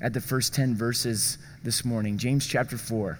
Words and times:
at 0.00 0.12
the 0.12 0.20
first 0.20 0.54
10 0.54 0.74
verses 0.74 1.38
this 1.64 1.84
morning. 1.84 2.18
James 2.18 2.46
chapter 2.46 2.78
4. 2.78 3.18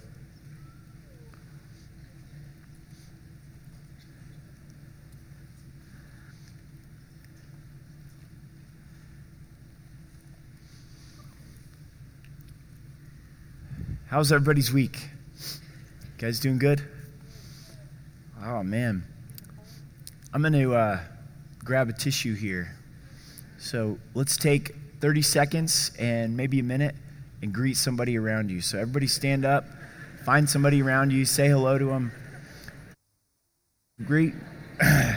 How's 14.06 14.32
everybody's 14.32 14.72
week? 14.72 14.96
You 14.96 16.16
guys 16.16 16.40
doing 16.40 16.58
good? 16.58 16.82
Oh, 18.42 18.62
man. 18.62 19.04
I'm 20.32 20.40
going 20.40 20.54
to 20.54 20.74
uh, 20.74 21.00
grab 21.62 21.90
a 21.90 21.92
tissue 21.92 22.34
here. 22.34 22.74
So 23.58 23.98
let's 24.14 24.38
take 24.38 24.74
30 25.00 25.22
seconds 25.22 25.92
and 25.98 26.36
maybe 26.36 26.60
a 26.60 26.62
minute 26.62 26.94
and 27.42 27.52
greet 27.52 27.76
somebody 27.76 28.18
around 28.18 28.50
you. 28.50 28.60
So 28.60 28.78
everybody 28.78 29.06
stand 29.06 29.44
up, 29.44 29.64
find 30.24 30.48
somebody 30.48 30.82
around 30.82 31.12
you, 31.12 31.24
say 31.24 31.48
hello 31.48 31.78
to 31.78 31.86
them. 31.86 32.12
Greet. 34.04 34.34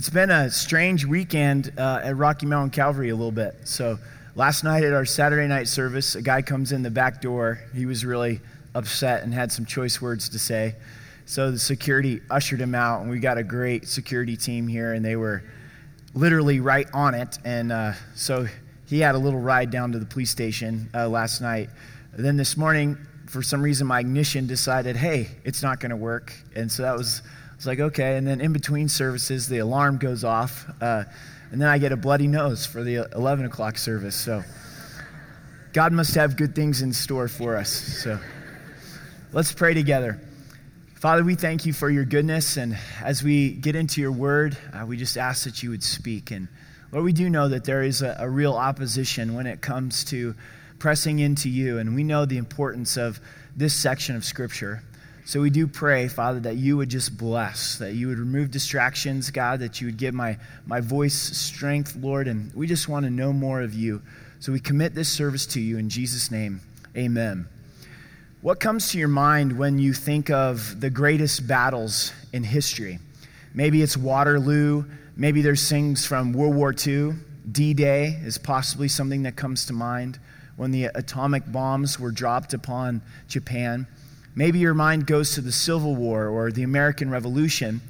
It's 0.00 0.08
been 0.08 0.30
a 0.30 0.50
strange 0.50 1.04
weekend 1.04 1.74
uh, 1.76 2.00
at 2.02 2.16
Rocky 2.16 2.46
Mountain 2.46 2.70
Calvary 2.70 3.10
a 3.10 3.14
little 3.14 3.30
bit. 3.30 3.54
So, 3.64 3.98
last 4.34 4.64
night 4.64 4.82
at 4.82 4.94
our 4.94 5.04
Saturday 5.04 5.46
night 5.46 5.68
service, 5.68 6.14
a 6.14 6.22
guy 6.22 6.40
comes 6.40 6.72
in 6.72 6.82
the 6.82 6.90
back 6.90 7.20
door. 7.20 7.60
He 7.74 7.84
was 7.84 8.02
really 8.02 8.40
upset 8.74 9.24
and 9.24 9.34
had 9.34 9.52
some 9.52 9.66
choice 9.66 10.00
words 10.00 10.30
to 10.30 10.38
say. 10.38 10.76
So, 11.26 11.50
the 11.50 11.58
security 11.58 12.22
ushered 12.30 12.62
him 12.62 12.74
out, 12.74 13.02
and 13.02 13.10
we 13.10 13.18
got 13.18 13.36
a 13.36 13.42
great 13.42 13.88
security 13.88 14.38
team 14.38 14.66
here, 14.66 14.94
and 14.94 15.04
they 15.04 15.16
were 15.16 15.44
literally 16.14 16.60
right 16.60 16.88
on 16.94 17.12
it. 17.12 17.38
And 17.44 17.70
uh, 17.70 17.92
so, 18.14 18.46
he 18.86 19.00
had 19.00 19.16
a 19.16 19.18
little 19.18 19.40
ride 19.40 19.70
down 19.70 19.92
to 19.92 19.98
the 19.98 20.06
police 20.06 20.30
station 20.30 20.88
uh, 20.94 21.10
last 21.10 21.42
night. 21.42 21.68
then 22.14 22.38
this 22.38 22.56
morning, 22.56 22.96
for 23.26 23.42
some 23.42 23.60
reason, 23.60 23.86
my 23.86 24.00
ignition 24.00 24.46
decided, 24.46 24.96
hey, 24.96 25.28
it's 25.44 25.62
not 25.62 25.78
going 25.78 25.90
to 25.90 25.96
work. 25.96 26.32
And 26.56 26.72
so 26.72 26.84
that 26.84 26.96
was 26.96 27.20
it's 27.60 27.66
like, 27.66 27.78
okay. 27.78 28.16
And 28.16 28.26
then 28.26 28.40
in 28.40 28.54
between 28.54 28.88
services, 28.88 29.46
the 29.46 29.58
alarm 29.58 29.98
goes 29.98 30.24
off. 30.24 30.64
Uh, 30.80 31.04
and 31.52 31.60
then 31.60 31.68
I 31.68 31.76
get 31.76 31.92
a 31.92 31.96
bloody 31.98 32.26
nose 32.26 32.64
for 32.64 32.82
the 32.82 33.06
11 33.14 33.44
o'clock 33.44 33.76
service. 33.76 34.16
So 34.16 34.42
God 35.74 35.92
must 35.92 36.14
have 36.14 36.38
good 36.38 36.54
things 36.54 36.80
in 36.80 36.94
store 36.94 37.28
for 37.28 37.58
us. 37.58 37.68
So 37.68 38.18
let's 39.34 39.52
pray 39.52 39.74
together. 39.74 40.18
Father, 40.94 41.22
we 41.22 41.34
thank 41.34 41.66
you 41.66 41.74
for 41.74 41.90
your 41.90 42.06
goodness. 42.06 42.56
And 42.56 42.78
as 43.02 43.22
we 43.22 43.50
get 43.50 43.76
into 43.76 44.00
your 44.00 44.12
word, 44.12 44.56
uh, 44.72 44.86
we 44.86 44.96
just 44.96 45.18
ask 45.18 45.44
that 45.44 45.62
you 45.62 45.68
would 45.68 45.82
speak. 45.82 46.30
And 46.30 46.48
Lord, 46.92 47.04
we 47.04 47.12
do 47.12 47.28
know 47.28 47.50
that 47.50 47.64
there 47.64 47.82
is 47.82 48.00
a, 48.00 48.16
a 48.20 48.30
real 48.30 48.54
opposition 48.54 49.34
when 49.34 49.46
it 49.46 49.60
comes 49.60 50.02
to 50.04 50.34
pressing 50.78 51.18
into 51.18 51.50
you. 51.50 51.76
And 51.76 51.94
we 51.94 52.04
know 52.04 52.24
the 52.24 52.38
importance 52.38 52.96
of 52.96 53.20
this 53.54 53.74
section 53.74 54.16
of 54.16 54.24
Scripture. 54.24 54.82
So 55.30 55.40
we 55.40 55.50
do 55.50 55.68
pray, 55.68 56.08
Father, 56.08 56.40
that 56.40 56.56
you 56.56 56.76
would 56.78 56.88
just 56.88 57.16
bless, 57.16 57.78
that 57.78 57.94
you 57.94 58.08
would 58.08 58.18
remove 58.18 58.50
distractions, 58.50 59.30
God, 59.30 59.60
that 59.60 59.80
you 59.80 59.86
would 59.86 59.96
give 59.96 60.12
my, 60.12 60.36
my 60.66 60.80
voice 60.80 61.14
strength, 61.14 61.94
Lord. 61.94 62.26
And 62.26 62.52
we 62.52 62.66
just 62.66 62.88
want 62.88 63.04
to 63.04 63.10
know 63.10 63.32
more 63.32 63.62
of 63.62 63.72
you. 63.72 64.02
So 64.40 64.50
we 64.50 64.58
commit 64.58 64.92
this 64.92 65.08
service 65.08 65.46
to 65.46 65.60
you 65.60 65.78
in 65.78 65.88
Jesus' 65.88 66.32
name. 66.32 66.60
Amen. 66.96 67.46
What 68.40 68.58
comes 68.58 68.90
to 68.90 68.98
your 68.98 69.06
mind 69.06 69.56
when 69.56 69.78
you 69.78 69.92
think 69.92 70.30
of 70.30 70.80
the 70.80 70.90
greatest 70.90 71.46
battles 71.46 72.12
in 72.32 72.42
history? 72.42 72.98
Maybe 73.54 73.82
it's 73.82 73.96
Waterloo. 73.96 74.84
Maybe 75.14 75.42
there's 75.42 75.68
things 75.68 76.04
from 76.04 76.32
World 76.32 76.56
War 76.56 76.74
II. 76.76 77.12
D 77.52 77.72
Day 77.72 78.18
is 78.24 78.36
possibly 78.36 78.88
something 78.88 79.22
that 79.22 79.36
comes 79.36 79.66
to 79.66 79.74
mind 79.74 80.18
when 80.56 80.72
the 80.72 80.86
atomic 80.86 81.44
bombs 81.52 82.00
were 82.00 82.10
dropped 82.10 82.52
upon 82.52 83.00
Japan. 83.28 83.86
Maybe 84.40 84.58
your 84.58 84.72
mind 84.72 85.06
goes 85.06 85.34
to 85.34 85.42
the 85.42 85.52
Civil 85.52 85.96
War 85.96 86.28
or 86.28 86.50
the 86.50 86.62
American 86.62 87.10
Revolution. 87.10 87.82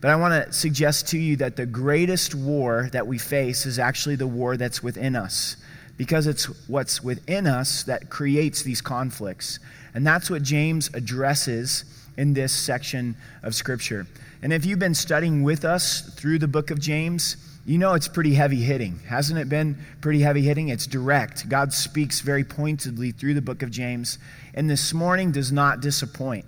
But 0.00 0.10
I 0.10 0.16
want 0.16 0.42
to 0.42 0.50
suggest 0.54 1.08
to 1.08 1.18
you 1.18 1.36
that 1.36 1.56
the 1.56 1.66
greatest 1.66 2.34
war 2.34 2.88
that 2.92 3.06
we 3.06 3.18
face 3.18 3.66
is 3.66 3.78
actually 3.78 4.16
the 4.16 4.26
war 4.26 4.56
that's 4.56 4.82
within 4.82 5.14
us. 5.14 5.58
Because 5.98 6.26
it's 6.26 6.46
what's 6.66 7.04
within 7.04 7.46
us 7.46 7.82
that 7.82 8.08
creates 8.08 8.62
these 8.62 8.80
conflicts. 8.80 9.58
And 9.92 10.06
that's 10.06 10.30
what 10.30 10.42
James 10.42 10.88
addresses 10.94 11.84
in 12.16 12.32
this 12.32 12.54
section 12.54 13.14
of 13.42 13.54
Scripture. 13.54 14.06
And 14.40 14.50
if 14.50 14.64
you've 14.64 14.78
been 14.78 14.94
studying 14.94 15.42
with 15.42 15.66
us 15.66 16.14
through 16.14 16.38
the 16.38 16.48
book 16.48 16.70
of 16.70 16.80
James, 16.80 17.36
you 17.66 17.76
know 17.76 17.92
it's 17.92 18.08
pretty 18.08 18.32
heavy 18.32 18.62
hitting. 18.62 18.98
Hasn't 19.06 19.38
it 19.38 19.50
been 19.50 19.76
pretty 20.00 20.20
heavy 20.20 20.40
hitting? 20.40 20.70
It's 20.70 20.86
direct. 20.86 21.50
God 21.50 21.70
speaks 21.74 22.22
very 22.22 22.42
pointedly 22.42 23.12
through 23.12 23.34
the 23.34 23.42
book 23.42 23.62
of 23.62 23.70
James, 23.70 24.18
and 24.58 24.68
this 24.68 24.92
morning 24.92 25.30
does 25.30 25.52
not 25.52 25.80
disappoint. 25.80 26.44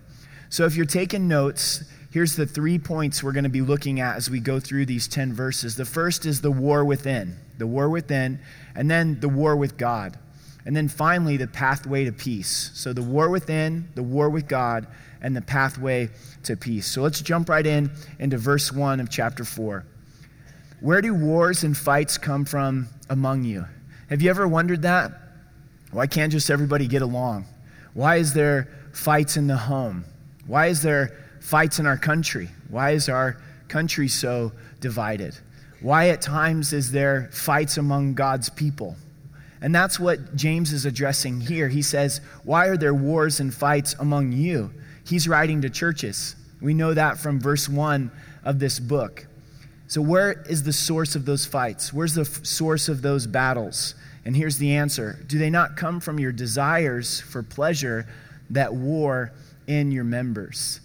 So 0.49 0.65
if 0.65 0.75
you're 0.75 0.85
taking 0.85 1.29
notes, 1.29 1.85
here's 2.11 2.35
the 2.35 2.45
three 2.45 2.77
points 2.77 3.23
we're 3.23 3.31
going 3.31 3.45
to 3.45 3.49
be 3.49 3.61
looking 3.61 4.01
at 4.01 4.17
as 4.17 4.29
we 4.29 4.41
go 4.41 4.59
through 4.59 4.87
these 4.87 5.07
10 5.07 5.33
verses. 5.33 5.77
The 5.77 5.85
first 5.85 6.27
is 6.27 6.41
the 6.41 6.51
war 6.51 6.85
within, 6.85 7.37
the 7.59 7.69
war 7.69 7.89
within, 7.89 8.41
and 8.75 8.91
then 8.91 9.21
the 9.21 9.29
war 9.29 9.55
with 9.55 9.77
God. 9.77 10.19
And 10.67 10.75
then 10.75 10.89
finally, 10.89 11.37
the 11.37 11.47
pathway 11.47 12.05
to 12.05 12.11
peace. 12.11 12.73
So 12.75 12.93
the 12.93 13.01
war 13.01 13.31
within, 13.31 13.89
the 13.95 14.03
war 14.03 14.29
with 14.29 14.49
God, 14.49 14.89
and 15.23 15.37
the 15.37 15.41
pathway 15.41 16.11
to 16.43 16.57
peace. 16.57 16.89
So 16.89 17.03
let's 17.03 17.21
jump 17.21 17.49
right 17.49 17.65
in 17.65 17.93
into 18.19 18.39
verse 18.39 18.73
1 18.73 18.99
of 18.99 19.09
chapter 19.09 19.45
4. 19.45 19.87
Where 20.81 21.01
do 21.01 21.15
wars 21.15 21.63
and 21.63 21.77
fights 21.77 22.19
come 22.19 22.45
from 22.45 22.89
among 23.09 23.45
you? 23.45 23.67
Have 24.09 24.21
you 24.21 24.31
ever 24.31 24.49
wondered 24.49 24.83
that? 24.83 25.13
Why 25.93 26.09
can't 26.09 26.33
just 26.33 26.51
everybody 26.51 26.89
get 26.89 27.03
along? 27.03 27.47
Why 27.95 28.17
is 28.17 28.33
there 28.33 28.69
fights 28.93 29.37
in 29.37 29.47
the 29.47 29.57
home? 29.57 30.05
Why 30.47 30.67
is 30.67 30.83
there 30.83 31.17
fights 31.41 31.79
in 31.79 31.87
our 31.87 31.97
country? 31.97 32.49
Why 32.69 32.91
is 32.91 33.09
our 33.09 33.37
country 33.69 34.09
so 34.09 34.53
divided? 34.81 35.37
Why 35.81 36.09
at 36.09 36.21
times 36.21 36.73
is 36.73 36.93
there 36.93 37.31
fights 37.33 37.77
among 37.79 38.15
God's 38.15 38.51
people? 38.51 38.97
And 39.63 39.75
that's 39.75 40.01
what 40.01 40.37
James 40.37 40.73
is 40.73 40.87
addressing 40.87 41.41
here. 41.41 41.69
He 41.69 41.83
says, 41.83 42.21
Why 42.45 42.67
are 42.67 42.77
there 42.77 42.95
wars 42.95 43.41
and 43.41 43.53
fights 43.53 43.95
among 43.99 44.33
you? 44.33 44.73
He's 45.05 45.29
writing 45.29 45.63
to 45.63 45.71
churches. 45.71 46.37
We 46.61 46.75
know 46.75 46.95
that 46.95 47.19
from 47.19 47.41
verse 47.41 47.69
1 47.69 48.11
of 48.45 48.59
this 48.59 48.79
book. 48.79 49.27
So, 49.87 50.01
where 50.01 50.45
is 50.49 50.63
the 50.63 50.73
source 50.73 51.17
of 51.17 51.25
those 51.25 51.47
fights? 51.47 51.93
Where's 51.93 52.15
the 52.15 52.23
f- 52.23 52.45
source 52.45 52.89
of 52.89 53.03
those 53.03 53.27
battles? 53.27 53.95
And 54.25 54.37
here's 54.37 54.59
the 54.59 54.75
answer 54.75 55.19
Do 55.27 55.39
they 55.39 55.51
not 55.51 55.77
come 55.77 56.01
from 56.01 56.19
your 56.19 56.33
desires 56.33 57.21
for 57.21 57.43
pleasure 57.43 58.07
that 58.51 58.75
war 58.75 59.33
in 59.67 59.93
your 59.93 60.05
members? 60.05 60.81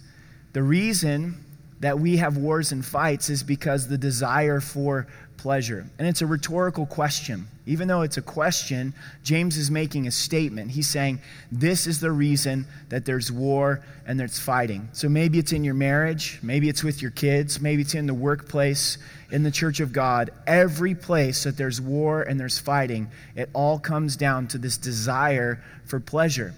The 0.52 0.62
reason 0.62 1.44
that 1.80 1.98
we 1.98 2.16
have 2.16 2.36
wars 2.36 2.72
and 2.72 2.84
fights 2.84 3.28
is 3.28 3.42
because 3.42 3.88
the 3.88 3.98
desire 3.98 4.60
for 4.60 5.06
pleasure. 5.46 5.86
And 6.00 6.08
it's 6.08 6.22
a 6.22 6.26
rhetorical 6.26 6.86
question. 6.86 7.46
Even 7.66 7.86
though 7.86 8.02
it's 8.02 8.16
a 8.16 8.22
question, 8.22 8.92
James 9.22 9.56
is 9.56 9.70
making 9.70 10.08
a 10.08 10.10
statement. 10.10 10.72
He's 10.72 10.88
saying, 10.88 11.20
This 11.52 11.86
is 11.86 12.00
the 12.00 12.10
reason 12.10 12.66
that 12.88 13.04
there's 13.04 13.30
war 13.30 13.80
and 14.08 14.18
there's 14.18 14.40
fighting. 14.40 14.88
So 14.92 15.08
maybe 15.08 15.38
it's 15.38 15.52
in 15.52 15.62
your 15.62 15.74
marriage, 15.74 16.40
maybe 16.42 16.68
it's 16.68 16.82
with 16.82 17.00
your 17.00 17.12
kids, 17.12 17.60
maybe 17.60 17.82
it's 17.82 17.94
in 17.94 18.08
the 18.08 18.12
workplace, 18.28 18.98
in 19.30 19.44
the 19.44 19.52
church 19.52 19.78
of 19.78 19.92
God. 19.92 20.30
Every 20.48 20.96
place 20.96 21.44
that 21.44 21.56
there's 21.56 21.80
war 21.80 22.22
and 22.22 22.40
there's 22.40 22.58
fighting, 22.58 23.08
it 23.36 23.48
all 23.52 23.78
comes 23.78 24.16
down 24.16 24.48
to 24.48 24.58
this 24.58 24.76
desire 24.76 25.62
for 25.84 26.00
pleasure. 26.00 26.54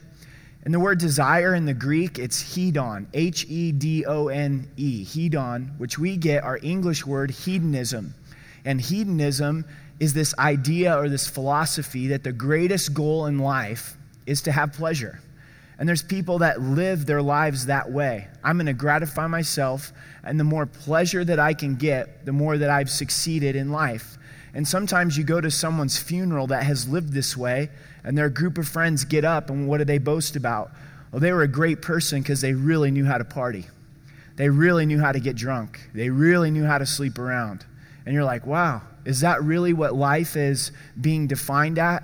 And 0.65 0.73
the 0.73 0.81
word 0.81 0.99
desire 0.99 1.55
in 1.55 1.67
the 1.67 1.75
Greek, 1.75 2.19
it's 2.19 2.43
hedon, 2.43 3.05
H 3.13 3.45
E 3.51 3.71
D 3.71 4.07
O 4.07 4.29
N 4.29 4.67
E, 4.79 5.05
hedon, 5.05 5.77
which 5.77 5.99
we 5.99 6.17
get 6.17 6.43
our 6.43 6.59
English 6.63 7.05
word 7.05 7.31
hedonism. 7.31 8.15
And 8.65 8.81
hedonism 8.81 9.65
is 10.01 10.15
this 10.15 10.35
idea 10.39 10.97
or 10.97 11.09
this 11.09 11.27
philosophy 11.27 12.09
that 12.09 12.25
the 12.25 12.33
greatest 12.33 12.95
goal 12.95 13.27
in 13.27 13.39
life 13.39 13.97
is 14.27 14.43
to 14.43 14.53
have 14.53 14.73
pleasure. 14.73 15.21
And 15.79 15.89
there's 15.89 16.03
people 16.03 16.39
that 16.39 16.61
live 16.61 17.07
their 17.07 17.23
lives 17.23 17.67
that 17.67 17.91
way. 17.91 18.27
I'm 18.43 18.57
going 18.57 18.67
to 18.67 18.73
gratify 18.73 19.29
myself, 19.29 19.93
and 20.25 20.39
the 20.39 20.45
more 20.45 20.67
pleasure 20.67 21.25
that 21.25 21.39
I 21.39 21.55
can 21.55 21.77
get, 21.77 22.27
the 22.27 22.33
more 22.33 22.59
that 22.59 22.69
I've 22.69 22.91
succeeded 22.91 23.55
in 23.55 23.71
life. 23.71 24.19
And 24.55 24.67
sometimes 24.67 25.17
you 25.17 25.23
go 25.23 25.41
to 25.41 25.51
someone's 25.51 25.97
funeral 25.97 26.49
that 26.49 26.65
has 26.65 26.89
lived 26.89 27.13
this 27.13 27.37
way, 27.37 27.71
and 28.03 28.19
their 28.19 28.29
group 28.29 28.59
of 28.59 28.67
friends 28.67 29.05
get 29.05 29.25
up, 29.25 29.51
and 29.51 29.69
what 29.69 29.79
do 29.79 29.85
they 29.85 29.99
boast 29.99 30.35
about? 30.35 30.73
Well, 31.13 31.21
they 31.21 31.33
were 31.33 31.43
a 31.43 31.49
great 31.49 31.81
person 31.81 32.23
because 32.23 32.41
they 32.41 32.55
really 32.55 32.91
knew 32.91 33.05
how 33.05 33.19
to 33.19 33.25
party. 33.25 33.67
They 34.35 34.49
really 34.49 34.85
knew 34.85 35.01
how 35.01 35.13
to 35.13 35.21
get 35.21 35.37
drunk. 35.37 35.81
They 35.95 36.11
really 36.11 36.51
knew 36.51 36.65
how 36.65 36.79
to 36.79 36.87
sleep 36.87 37.19
around. 37.19 37.65
And 38.09 38.15
you're 38.15 38.25
like, 38.25 38.47
wow, 38.47 38.81
is 39.05 39.21
that 39.21 39.43
really 39.43 39.75
what 39.75 39.95
life 39.95 40.35
is 40.35 40.73
being 40.99 41.27
defined 41.27 41.79
at? 41.79 42.03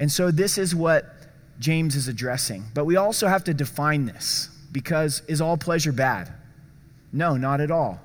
And 0.00 0.10
so 0.10 0.30
this 0.30 0.56
is 0.56 0.74
what 0.74 1.04
James 1.58 1.96
is 1.96 2.08
addressing. 2.08 2.64
But 2.72 2.86
we 2.86 2.96
also 2.96 3.26
have 3.26 3.44
to 3.44 3.52
define 3.52 4.06
this 4.06 4.48
because 4.72 5.20
is 5.28 5.42
all 5.42 5.58
pleasure 5.58 5.92
bad? 5.92 6.32
No, 7.12 7.36
not 7.36 7.60
at 7.60 7.70
all. 7.70 8.00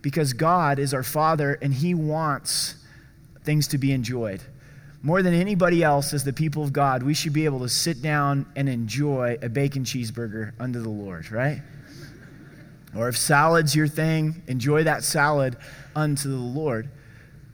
Because 0.00 0.32
God 0.32 0.78
is 0.78 0.94
our 0.94 1.02
Father 1.02 1.58
and 1.60 1.74
He 1.74 1.92
wants 1.92 2.76
things 3.42 3.66
to 3.66 3.76
be 3.76 3.90
enjoyed. 3.90 4.40
More 5.02 5.24
than 5.24 5.34
anybody 5.34 5.82
else, 5.82 6.14
as 6.14 6.22
the 6.22 6.32
people 6.32 6.62
of 6.62 6.72
God, 6.72 7.02
we 7.02 7.14
should 7.14 7.32
be 7.32 7.46
able 7.46 7.58
to 7.62 7.68
sit 7.68 8.00
down 8.00 8.46
and 8.54 8.68
enjoy 8.68 9.38
a 9.42 9.48
bacon 9.48 9.82
cheeseburger 9.82 10.52
under 10.60 10.78
the 10.78 10.88
Lord, 10.88 11.32
right? 11.32 11.62
Or 12.94 13.08
if 13.08 13.16
salad's 13.16 13.74
your 13.74 13.88
thing, 13.88 14.42
enjoy 14.46 14.84
that 14.84 15.04
salad 15.04 15.56
unto 15.94 16.28
the 16.28 16.36
Lord. 16.36 16.90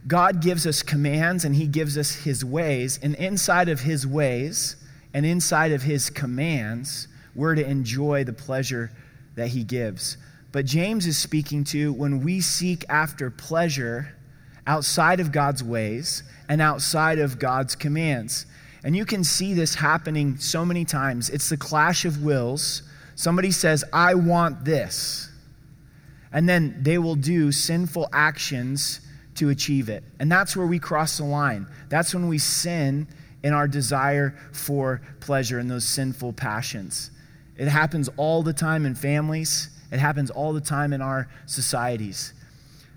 God 0.07 0.41
gives 0.41 0.67
us 0.67 0.83
commands 0.83 1.45
and 1.45 1.55
He 1.55 1.67
gives 1.67 1.99
us 1.99 2.15
His 2.15 2.45
ways, 2.45 2.99
and 3.03 3.15
inside 3.17 3.69
of 3.69 3.81
His 3.81 4.07
ways 4.07 4.77
and 5.13 5.27
inside 5.27 5.73
of 5.73 5.83
His 5.83 6.11
commands, 6.11 7.09
we're 7.35 7.55
to 7.55 7.67
enjoy 7.67 8.25
the 8.25 8.33
pleasure 8.33 8.91
that 9.35 9.49
He 9.49 9.65
gives. 9.65 10.17
But 10.53 10.65
James 10.65 11.07
is 11.07 11.19
speaking 11.19 11.65
to 11.65 11.93
when 11.93 12.23
we 12.23 12.41
seek 12.41 12.85
after 12.89 13.31
pleasure 13.31 14.15
outside 14.67 15.21
of 15.21 15.33
God's 15.33 15.63
ways 15.63 16.23
and 16.49 16.63
outside 16.63 17.19
of 17.19 17.39
God's 17.39 17.77
commands. 17.77 18.47
And 18.85 18.97
you 18.97 19.05
can 19.05 19.25
see 19.25 19.53
this 19.53 19.75
happening 19.75 20.39
so 20.39 20.65
many 20.65 20.85
times. 20.85 21.29
It's 21.29 21.49
the 21.49 21.57
clash 21.57 22.05
of 22.05 22.23
wills. 22.23 22.83
Somebody 23.17 23.51
says, 23.51 23.83
I 23.93 24.15
want 24.15 24.65
this. 24.65 25.31
And 26.33 26.49
then 26.49 26.79
they 26.83 26.99
will 26.99 27.15
do 27.15 27.51
sinful 27.51 28.11
actions 28.13 29.01
to 29.37 29.49
achieve 29.49 29.89
it. 29.89 30.05
And 30.21 30.31
that's 30.31 30.55
where 30.55 30.67
we 30.67 30.79
cross 30.79 31.17
the 31.17 31.25
line. 31.25 31.67
That's 31.89 32.15
when 32.15 32.29
we 32.29 32.39
sin 32.39 33.09
in 33.43 33.53
our 33.53 33.67
desire 33.67 34.37
for 34.53 35.01
pleasure 35.21 35.59
and 35.59 35.71
those 35.71 35.87
sinful 35.87 36.35
passions. 36.35 37.11
It 37.57 37.69
happens 37.69 38.11
all 38.19 38.43
the 38.43 38.53
time 38.53 38.85
in 38.85 38.95
families, 38.95 39.71
it 39.91 39.99
happens 39.99 40.31
all 40.31 40.53
the 40.53 40.61
time 40.61 40.93
in 40.93 41.01
our 41.01 41.29
societies. 41.47 42.35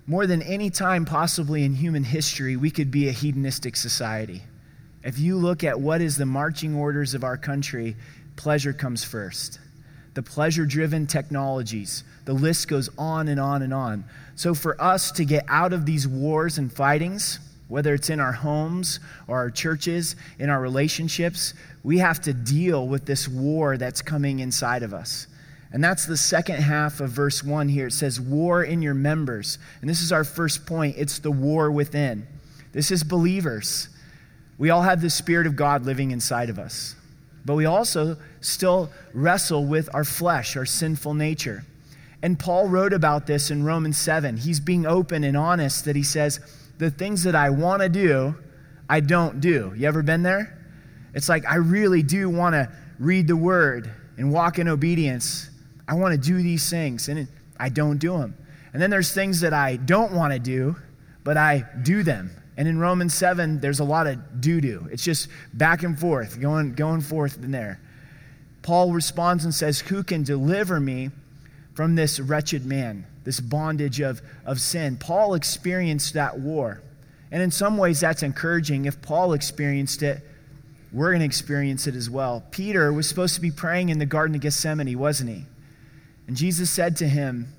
More 0.06 0.28
than 0.28 0.42
any 0.42 0.70
time 0.70 1.06
possibly 1.06 1.64
in 1.64 1.76
human 1.76 2.04
history, 2.04 2.58
we 2.58 2.72
could 2.72 2.92
be 2.92 3.08
a 3.08 3.12
hedonistic 3.12 3.76
society. 3.76 4.42
If 5.04 5.18
you 5.20 5.38
look 5.38 5.64
at 5.64 5.80
what 5.80 6.02
is 6.02 6.18
the 6.18 6.26
marching 6.26 6.76
orders 6.76 7.14
of 7.14 7.24
our 7.24 7.38
country, 7.38 7.96
pleasure 8.36 8.74
comes 8.74 9.04
first. 9.04 9.60
The 10.20 10.24
pleasure 10.24 10.66
driven 10.66 11.08
technologies, 11.08 12.04
the 12.26 12.34
list 12.34 12.68
goes 12.68 12.90
on 12.98 13.30
and 13.30 13.40
on 13.40 13.62
and 13.62 13.74
on. 13.74 14.04
So, 14.36 14.54
for 14.54 14.76
us 14.82 15.14
to 15.14 15.24
get 15.24 15.46
out 15.48 15.72
of 15.72 15.86
these 15.86 16.10
wars 16.10 16.58
and 16.58 16.70
fightings, 16.70 17.40
whether 17.70 17.94
it's 17.94 18.10
in 18.10 18.20
our 18.20 18.34
homes 18.34 19.00
or 19.30 19.38
our 19.38 19.50
churches, 19.50 20.18
in 20.38 20.50
our 20.50 20.60
relationships, 20.60 21.54
we 21.86 22.00
have 22.00 22.20
to 22.24 22.34
deal 22.34 22.86
with 22.86 23.06
this 23.06 23.30
war 23.30 23.78
that's 23.78 24.02
coming 24.02 24.40
inside 24.40 24.84
of 24.84 24.94
us. 24.94 25.28
And 25.72 25.82
that's 25.82 26.06
the 26.06 26.18
second 26.18 26.58
half 26.58 27.00
of 27.00 27.12
verse 27.12 27.42
1 27.42 27.70
here. 27.70 27.88
It 27.88 27.94
says, 27.94 28.20
War 28.20 28.66
in 28.66 28.82
your 28.82 28.96
members. 28.96 29.58
And 29.80 29.90
this 29.90 30.02
is 30.02 30.12
our 30.12 30.26
first 30.26 30.66
point 30.66 30.98
it's 30.98 31.20
the 31.20 31.32
war 31.32 31.72
within. 31.72 32.28
This 32.74 32.92
is 32.92 33.06
believers. 33.06 33.88
We 34.58 34.70
all 34.70 34.82
have 34.82 35.00
the 35.00 35.10
Spirit 35.10 35.48
of 35.48 35.56
God 35.56 35.86
living 35.86 36.12
inside 36.12 36.50
of 36.50 36.60
us. 36.60 36.96
But 37.50 37.56
we 37.56 37.66
also 37.66 38.16
still 38.42 38.92
wrestle 39.12 39.66
with 39.66 39.90
our 39.92 40.04
flesh, 40.04 40.56
our 40.56 40.68
sinful 40.68 41.16
nature. 41.16 41.66
And 42.22 42.38
Paul 42.38 42.68
wrote 42.68 42.94
about 42.94 43.26
this 43.26 43.50
in 43.50 43.64
Romans 43.64 43.98
7. 43.98 44.38
He's 44.38 44.60
being 44.60 44.86
open 44.86 45.24
and 45.24 45.36
honest 45.36 45.86
that 45.86 45.96
he 45.96 46.04
says, 46.04 46.40
The 46.78 46.92
things 46.92 47.24
that 47.24 47.34
I 47.34 47.50
want 47.50 47.82
to 47.82 47.90
do, 47.90 48.36
I 48.88 49.00
don't 49.00 49.42
do. 49.42 49.74
You 49.76 49.88
ever 49.88 50.04
been 50.04 50.22
there? 50.22 50.60
It's 51.16 51.28
like, 51.28 51.44
I 51.48 51.56
really 51.56 52.04
do 52.04 52.30
want 52.30 52.54
to 52.54 52.72
read 53.00 53.28
the 53.28 53.36
word 53.36 53.90
and 54.18 54.32
walk 54.32 54.60
in 54.60 54.68
obedience. 54.68 55.50
I 55.88 55.96
want 55.96 56.12
to 56.14 56.20
do 56.20 56.44
these 56.44 56.70
things, 56.70 57.10
and 57.10 57.28
I 57.60 57.70
don't 57.70 57.98
do 57.98 58.16
them. 58.16 58.38
And 58.74 58.80
then 58.80 58.92
there's 58.92 59.12
things 59.12 59.40
that 59.40 59.56
I 59.56 59.78
don't 59.78 60.12
want 60.12 60.34
to 60.34 60.40
do, 60.40 60.76
but 61.24 61.36
I 61.36 61.66
do 61.82 62.04
them. 62.04 62.30
And 62.60 62.68
in 62.68 62.78
Romans 62.78 63.14
7, 63.14 63.62
there's 63.62 63.80
a 63.80 63.86
lot 63.86 64.06
of 64.06 64.42
do 64.42 64.60
do. 64.60 64.86
It's 64.92 65.02
just 65.02 65.30
back 65.54 65.84
and 65.84 65.98
forth, 65.98 66.42
going, 66.42 66.74
going 66.74 67.00
forth 67.00 67.42
in 67.42 67.52
there. 67.52 67.80
Paul 68.64 68.92
responds 68.92 69.46
and 69.46 69.54
says, 69.54 69.80
Who 69.80 70.04
can 70.04 70.24
deliver 70.24 70.78
me 70.78 71.12
from 71.74 71.96
this 71.96 72.20
wretched 72.20 72.66
man, 72.66 73.08
this 73.24 73.40
bondage 73.40 74.02
of, 74.02 74.22
of 74.46 74.60
sin? 74.60 74.98
Paul 74.98 75.36
experienced 75.36 76.16
that 76.16 76.38
war. 76.38 76.82
And 77.32 77.42
in 77.42 77.50
some 77.50 77.78
ways, 77.78 78.02
that's 78.02 78.24
encouraging. 78.24 78.84
If 78.84 79.02
Paul 79.02 79.32
experienced 79.32 80.04
it, 80.04 80.22
we're 80.92 81.12
going 81.12 81.20
to 81.20 81.26
experience 81.26 81.88
it 81.88 81.96
as 81.96 82.10
well. 82.10 82.44
Peter 82.52 82.92
was 82.92 83.08
supposed 83.08 83.36
to 83.36 83.42
be 83.42 83.52
praying 83.52 83.88
in 83.88 84.00
the 84.00 84.06
Garden 84.06 84.36
of 84.36 84.42
Gethsemane, 84.42 85.00
wasn't 85.00 85.30
he? 85.30 85.46
And 86.28 86.36
Jesus 86.36 86.70
said 86.70 86.98
to 86.98 87.08
him, 87.08 87.54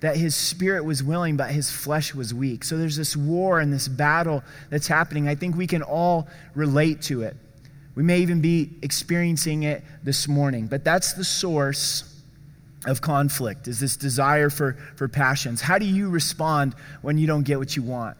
that 0.00 0.16
his 0.16 0.34
spirit 0.34 0.84
was 0.84 1.02
willing, 1.02 1.36
but 1.36 1.50
his 1.50 1.70
flesh 1.70 2.14
was 2.14 2.34
weak. 2.34 2.64
So 2.64 2.76
there's 2.76 2.96
this 2.96 3.16
war 3.16 3.60
and 3.60 3.72
this 3.72 3.88
battle 3.88 4.42
that's 4.70 4.86
happening. 4.86 5.28
I 5.28 5.34
think 5.34 5.56
we 5.56 5.66
can 5.66 5.82
all 5.82 6.28
relate 6.54 7.02
to 7.02 7.22
it. 7.22 7.36
We 7.94 8.02
may 8.02 8.18
even 8.20 8.40
be 8.40 8.70
experiencing 8.82 9.62
it 9.62 9.82
this 10.02 10.26
morning, 10.26 10.66
but 10.66 10.84
that's 10.84 11.12
the 11.12 11.24
source 11.24 12.10
of 12.86 13.00
conflict 13.00 13.66
is 13.66 13.80
this 13.80 13.96
desire 13.96 14.50
for, 14.50 14.76
for 14.96 15.08
passions. 15.08 15.60
How 15.60 15.78
do 15.78 15.86
you 15.86 16.10
respond 16.10 16.74
when 17.02 17.16
you 17.16 17.26
don't 17.26 17.44
get 17.44 17.58
what 17.58 17.76
you 17.76 17.82
want? 17.82 18.16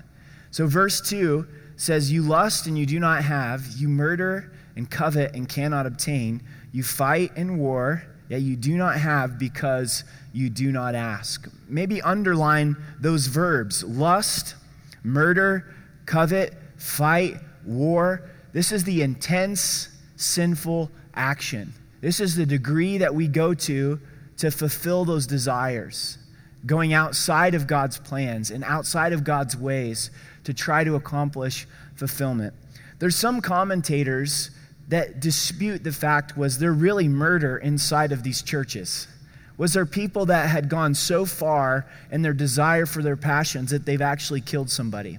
So, 0.52 0.66
verse 0.66 1.00
2 1.00 1.46
says, 1.76 2.10
You 2.10 2.22
lust 2.22 2.66
and 2.66 2.78
you 2.78 2.86
do 2.86 2.98
not 2.98 3.24
have, 3.24 3.66
you 3.76 3.88
murder 3.88 4.52
and 4.76 4.90
covet 4.90 5.34
and 5.34 5.48
cannot 5.48 5.86
obtain, 5.86 6.42
you 6.72 6.82
fight 6.82 7.32
and 7.36 7.58
war 7.58 8.04
yet 8.28 8.42
you 8.42 8.56
do 8.56 8.76
not 8.76 8.98
have 8.98 9.38
because 9.38 10.04
you 10.32 10.50
do 10.50 10.72
not 10.72 10.94
ask. 10.94 11.48
Maybe 11.68 12.02
underline 12.02 12.76
those 13.00 13.26
verbs 13.26 13.84
lust, 13.84 14.56
murder, 15.02 15.74
covet, 16.06 16.54
fight, 16.76 17.36
war. 17.64 18.30
This 18.52 18.72
is 18.72 18.84
the 18.84 19.02
intense, 19.02 19.88
sinful 20.16 20.90
action. 21.14 21.72
This 22.00 22.20
is 22.20 22.36
the 22.36 22.46
degree 22.46 22.98
that 22.98 23.14
we 23.14 23.28
go 23.28 23.54
to 23.54 24.00
to 24.38 24.50
fulfill 24.50 25.04
those 25.04 25.26
desires, 25.26 26.18
going 26.66 26.92
outside 26.92 27.54
of 27.54 27.66
God's 27.66 27.98
plans 27.98 28.50
and 28.50 28.64
outside 28.64 29.12
of 29.12 29.24
God's 29.24 29.56
ways 29.56 30.10
to 30.44 30.52
try 30.52 30.84
to 30.84 30.96
accomplish 30.96 31.66
fulfillment. 31.94 32.52
There's 32.98 33.16
some 33.16 33.40
commentators 33.40 34.50
that 34.88 35.20
dispute 35.20 35.82
the 35.82 35.92
fact 35.92 36.36
was 36.36 36.58
there 36.58 36.72
really 36.72 37.08
murder 37.08 37.56
inside 37.56 38.12
of 38.12 38.22
these 38.22 38.42
churches? 38.42 39.08
Was 39.56 39.72
there 39.72 39.86
people 39.86 40.26
that 40.26 40.48
had 40.48 40.68
gone 40.68 40.94
so 40.94 41.24
far 41.24 41.86
in 42.10 42.22
their 42.22 42.32
desire 42.32 42.86
for 42.86 43.02
their 43.02 43.16
passions 43.16 43.70
that 43.70 43.86
they've 43.86 44.02
actually 44.02 44.40
killed 44.40 44.68
somebody? 44.68 45.18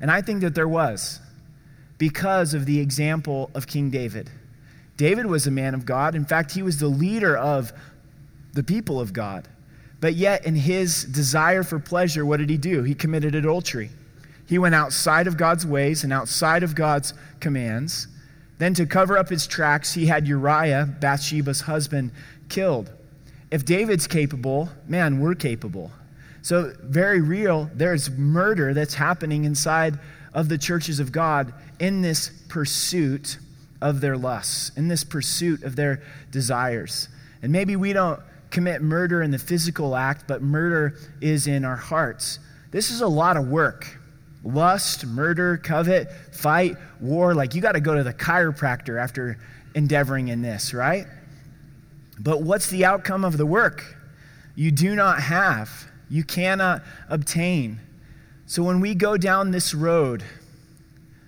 And 0.00 0.10
I 0.10 0.22
think 0.22 0.40
that 0.40 0.54
there 0.54 0.68
was 0.68 1.20
because 1.98 2.54
of 2.54 2.64
the 2.66 2.80
example 2.80 3.50
of 3.54 3.66
King 3.66 3.90
David. 3.90 4.30
David 4.96 5.26
was 5.26 5.46
a 5.46 5.50
man 5.50 5.74
of 5.74 5.84
God. 5.84 6.14
In 6.14 6.24
fact, 6.24 6.52
he 6.52 6.62
was 6.62 6.78
the 6.78 6.88
leader 6.88 7.36
of 7.36 7.72
the 8.52 8.62
people 8.62 9.00
of 9.00 9.12
God. 9.12 9.46
But 10.00 10.14
yet, 10.14 10.46
in 10.46 10.54
his 10.54 11.04
desire 11.04 11.62
for 11.62 11.78
pleasure, 11.78 12.24
what 12.24 12.38
did 12.38 12.50
he 12.50 12.56
do? 12.56 12.84
He 12.84 12.94
committed 12.94 13.34
adultery. 13.34 13.90
He 14.46 14.58
went 14.58 14.74
outside 14.74 15.26
of 15.26 15.36
God's 15.36 15.66
ways 15.66 16.04
and 16.04 16.12
outside 16.12 16.62
of 16.62 16.74
God's 16.74 17.14
commands 17.40 18.06
then, 18.58 18.74
to 18.74 18.86
cover 18.86 19.16
up 19.16 19.28
his 19.28 19.46
tracks, 19.46 19.94
he 19.94 20.06
had 20.06 20.26
Uriah, 20.26 20.88
Bathsheba's 21.00 21.62
husband, 21.62 22.10
killed. 22.48 22.90
If 23.50 23.64
David's 23.64 24.06
capable, 24.08 24.68
man, 24.88 25.20
we're 25.20 25.36
capable. 25.36 25.92
So, 26.42 26.72
very 26.82 27.20
real, 27.20 27.70
there's 27.74 28.10
murder 28.10 28.74
that's 28.74 28.94
happening 28.94 29.44
inside 29.44 29.98
of 30.34 30.48
the 30.48 30.58
churches 30.58 30.98
of 30.98 31.12
God 31.12 31.52
in 31.78 32.02
this 32.02 32.30
pursuit 32.48 33.38
of 33.80 34.00
their 34.00 34.16
lusts, 34.16 34.72
in 34.76 34.88
this 34.88 35.04
pursuit 35.04 35.62
of 35.62 35.76
their 35.76 36.02
desires. 36.32 37.08
And 37.42 37.52
maybe 37.52 37.76
we 37.76 37.92
don't 37.92 38.20
commit 38.50 38.82
murder 38.82 39.22
in 39.22 39.30
the 39.30 39.38
physical 39.38 39.94
act, 39.94 40.26
but 40.26 40.42
murder 40.42 40.96
is 41.20 41.46
in 41.46 41.64
our 41.64 41.76
hearts. 41.76 42.40
This 42.72 42.90
is 42.90 43.02
a 43.02 43.08
lot 43.08 43.36
of 43.36 43.46
work 43.48 43.97
lust, 44.44 45.06
murder, 45.06 45.56
covet, 45.56 46.10
fight, 46.32 46.76
war. 47.00 47.34
Like 47.34 47.54
you 47.54 47.60
got 47.60 47.72
to 47.72 47.80
go 47.80 47.94
to 47.94 48.02
the 48.02 48.14
chiropractor 48.14 49.00
after 49.00 49.38
endeavoring 49.74 50.28
in 50.28 50.42
this, 50.42 50.72
right? 50.72 51.06
But 52.18 52.42
what's 52.42 52.68
the 52.68 52.84
outcome 52.84 53.24
of 53.24 53.36
the 53.36 53.46
work? 53.46 53.96
You 54.54 54.70
do 54.72 54.94
not 54.94 55.22
have, 55.22 55.70
you 56.08 56.24
cannot 56.24 56.82
obtain. 57.08 57.80
So 58.46 58.62
when 58.62 58.80
we 58.80 58.94
go 58.94 59.16
down 59.16 59.50
this 59.50 59.74
road 59.74 60.24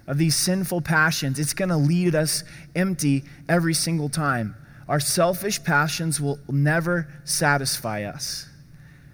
of 0.07 0.19
these 0.19 0.35
sinful 0.35 0.81
passions, 0.81 1.39
it's 1.39 1.55
going 1.55 1.69
to 1.69 1.77
lead 1.77 2.15
us 2.15 2.43
empty 2.75 3.25
every 3.49 3.75
single 3.75 4.09
time. 4.09 4.57
Our 4.89 4.99
selfish 4.99 5.63
passions 5.63 6.21
will 6.21 6.41
never 6.49 7.07
satisfy 7.25 8.03
us. 8.03 8.49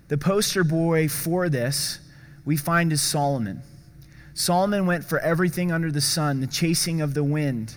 The 0.09 0.17
poster 0.17 0.65
boy 0.65 1.09
for 1.09 1.51
this 1.51 1.99
we 2.47 2.57
find 2.57 2.93
is 2.93 3.03
Solomon. 3.03 3.63
Solomon 4.39 4.85
went 4.85 5.03
for 5.03 5.19
everything 5.21 5.73
under 5.73 5.91
the 5.91 6.03
sun, 6.03 6.41
the 6.41 6.47
chasing 6.47 7.01
of 7.01 7.15
the 7.15 7.25
wind, 7.25 7.75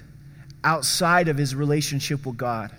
outside 0.61 1.29
of 1.29 1.37
his 1.37 1.55
relationship 1.55 2.25
with 2.25 2.35
God. 2.35 2.69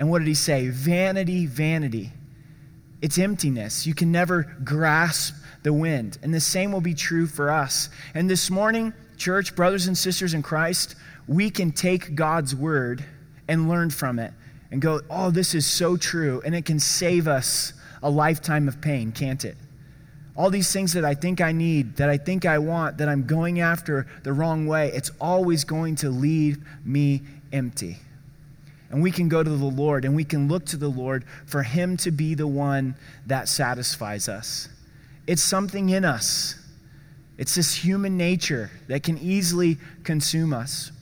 And 0.00 0.10
what 0.10 0.18
did 0.18 0.26
he 0.26 0.34
say? 0.34 0.68
Vanity, 0.68 1.46
vanity. 1.46 2.10
It's 3.00 3.16
emptiness. 3.16 3.86
You 3.86 3.94
can 3.94 4.10
never 4.10 4.56
grasp 4.64 5.32
the 5.62 5.72
wind. 5.72 6.18
And 6.24 6.34
the 6.34 6.40
same 6.40 6.72
will 6.72 6.80
be 6.80 6.92
true 6.92 7.28
for 7.28 7.52
us. 7.52 7.88
And 8.14 8.28
this 8.28 8.50
morning, 8.50 8.92
church, 9.16 9.54
brothers 9.54 9.86
and 9.86 9.96
sisters 9.96 10.34
in 10.34 10.42
Christ, 10.42 10.96
we 11.28 11.50
can 11.50 11.70
take 11.70 12.16
God's 12.16 12.52
word 12.52 13.04
and 13.46 13.68
learn 13.68 13.90
from 13.90 14.18
it 14.18 14.32
and 14.72 14.82
go, 14.82 15.00
oh, 15.08 15.30
this 15.30 15.54
is 15.54 15.66
so 15.66 15.96
true. 15.96 16.42
And 16.44 16.52
it 16.52 16.64
can 16.64 16.80
save 16.80 17.28
us 17.28 17.74
a 18.02 18.10
lifetime 18.10 18.66
of 18.66 18.80
pain, 18.80 19.12
can't 19.12 19.44
it? 19.44 19.56
All 20.36 20.50
these 20.50 20.72
things 20.72 20.92
that 20.94 21.04
I 21.04 21.14
think 21.14 21.40
I 21.40 21.52
need, 21.52 21.96
that 21.96 22.08
I 22.08 22.16
think 22.16 22.44
I 22.44 22.58
want, 22.58 22.98
that 22.98 23.08
I'm 23.08 23.24
going 23.24 23.60
after 23.60 24.06
the 24.24 24.32
wrong 24.32 24.66
way, 24.66 24.90
it's 24.92 25.10
always 25.20 25.64
going 25.64 25.96
to 25.96 26.10
leave 26.10 26.58
me 26.84 27.22
empty. 27.52 27.98
And 28.90 29.02
we 29.02 29.10
can 29.10 29.28
go 29.28 29.42
to 29.42 29.50
the 29.50 29.64
Lord 29.64 30.04
and 30.04 30.14
we 30.14 30.24
can 30.24 30.48
look 30.48 30.66
to 30.66 30.76
the 30.76 30.88
Lord 30.88 31.24
for 31.46 31.62
Him 31.62 31.96
to 31.98 32.10
be 32.10 32.34
the 32.34 32.46
one 32.46 32.96
that 33.26 33.48
satisfies 33.48 34.28
us. 34.28 34.68
It's 35.26 35.42
something 35.42 35.88
in 35.88 36.04
us, 36.04 36.56
it's 37.38 37.54
this 37.54 37.74
human 37.74 38.16
nature 38.16 38.70
that 38.88 39.02
can 39.02 39.18
easily 39.18 39.78
consume 40.04 40.52
us. 40.52 40.92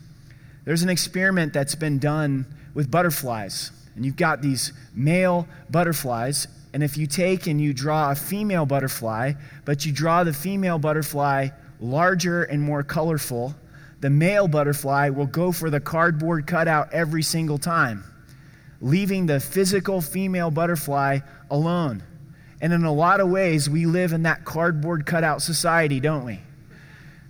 There's 0.64 0.82
an 0.82 0.88
experiment 0.88 1.52
that's 1.52 1.74
been 1.74 1.98
done 1.98 2.46
with 2.72 2.90
butterflies. 2.90 3.70
And 3.94 4.06
you've 4.06 4.16
got 4.16 4.40
these 4.40 4.72
male 4.94 5.46
butterflies, 5.68 6.46
and 6.73 6.83
if 6.83 6.97
you 6.97 7.07
take 7.07 7.47
and 7.47 7.61
you 7.61 7.75
draw 7.75 8.11
a 8.11 8.14
female 8.14 8.64
butterfly, 8.64 9.35
but 9.64 9.85
you 9.85 9.93
draw 9.93 10.25
the 10.25 10.33
female 10.33 10.79
butterfly 10.79 11.49
larger 11.81 12.45
and 12.45 12.62
more 12.62 12.83
colorful, 12.83 13.55
the 14.00 14.09
male 14.11 14.49
butterfly 14.49 15.11
will 15.11 15.26
go 15.26 15.52
for 15.52 15.69
the 15.69 15.81
cardboard 15.81 16.47
cutout 16.47 16.93
every 16.93 17.23
single 17.23 17.59
time, 17.59 18.05
leaving 18.81 19.26
the 19.26 19.38
physical 19.38 20.00
female 20.00 20.50
butterfly 20.50 21.19
alone. 21.50 22.02
And 22.61 22.73
in 22.73 22.85
a 22.85 22.93
lot 22.93 23.21
of 23.21 23.29
ways, 23.29 23.69
we 23.69 23.87
live 23.87 24.12
in 24.12 24.23
that 24.23 24.45
cardboard 24.45 25.05
cutout 25.05 25.43
society, 25.43 26.00
don't 26.00 26.25
we? 26.25 26.41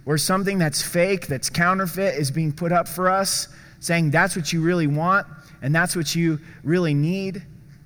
Where 0.04 0.18
something 0.18 0.58
that's 0.58 0.82
fake, 0.82 1.26
that's 1.26 1.50
counterfeit, 1.50 2.14
is 2.14 2.30
being 2.30 2.52
put 2.52 2.70
up 2.70 2.86
for 2.86 3.08
us, 3.08 3.48
saying 3.80 4.10
that's 4.10 4.36
what 4.36 4.52
you 4.52 4.60
really 4.60 4.86
want 4.86 5.26
and 5.62 5.74
that's 5.74 5.96
what 5.96 6.14
you 6.14 6.40
really 6.62 6.94
need 6.94 7.42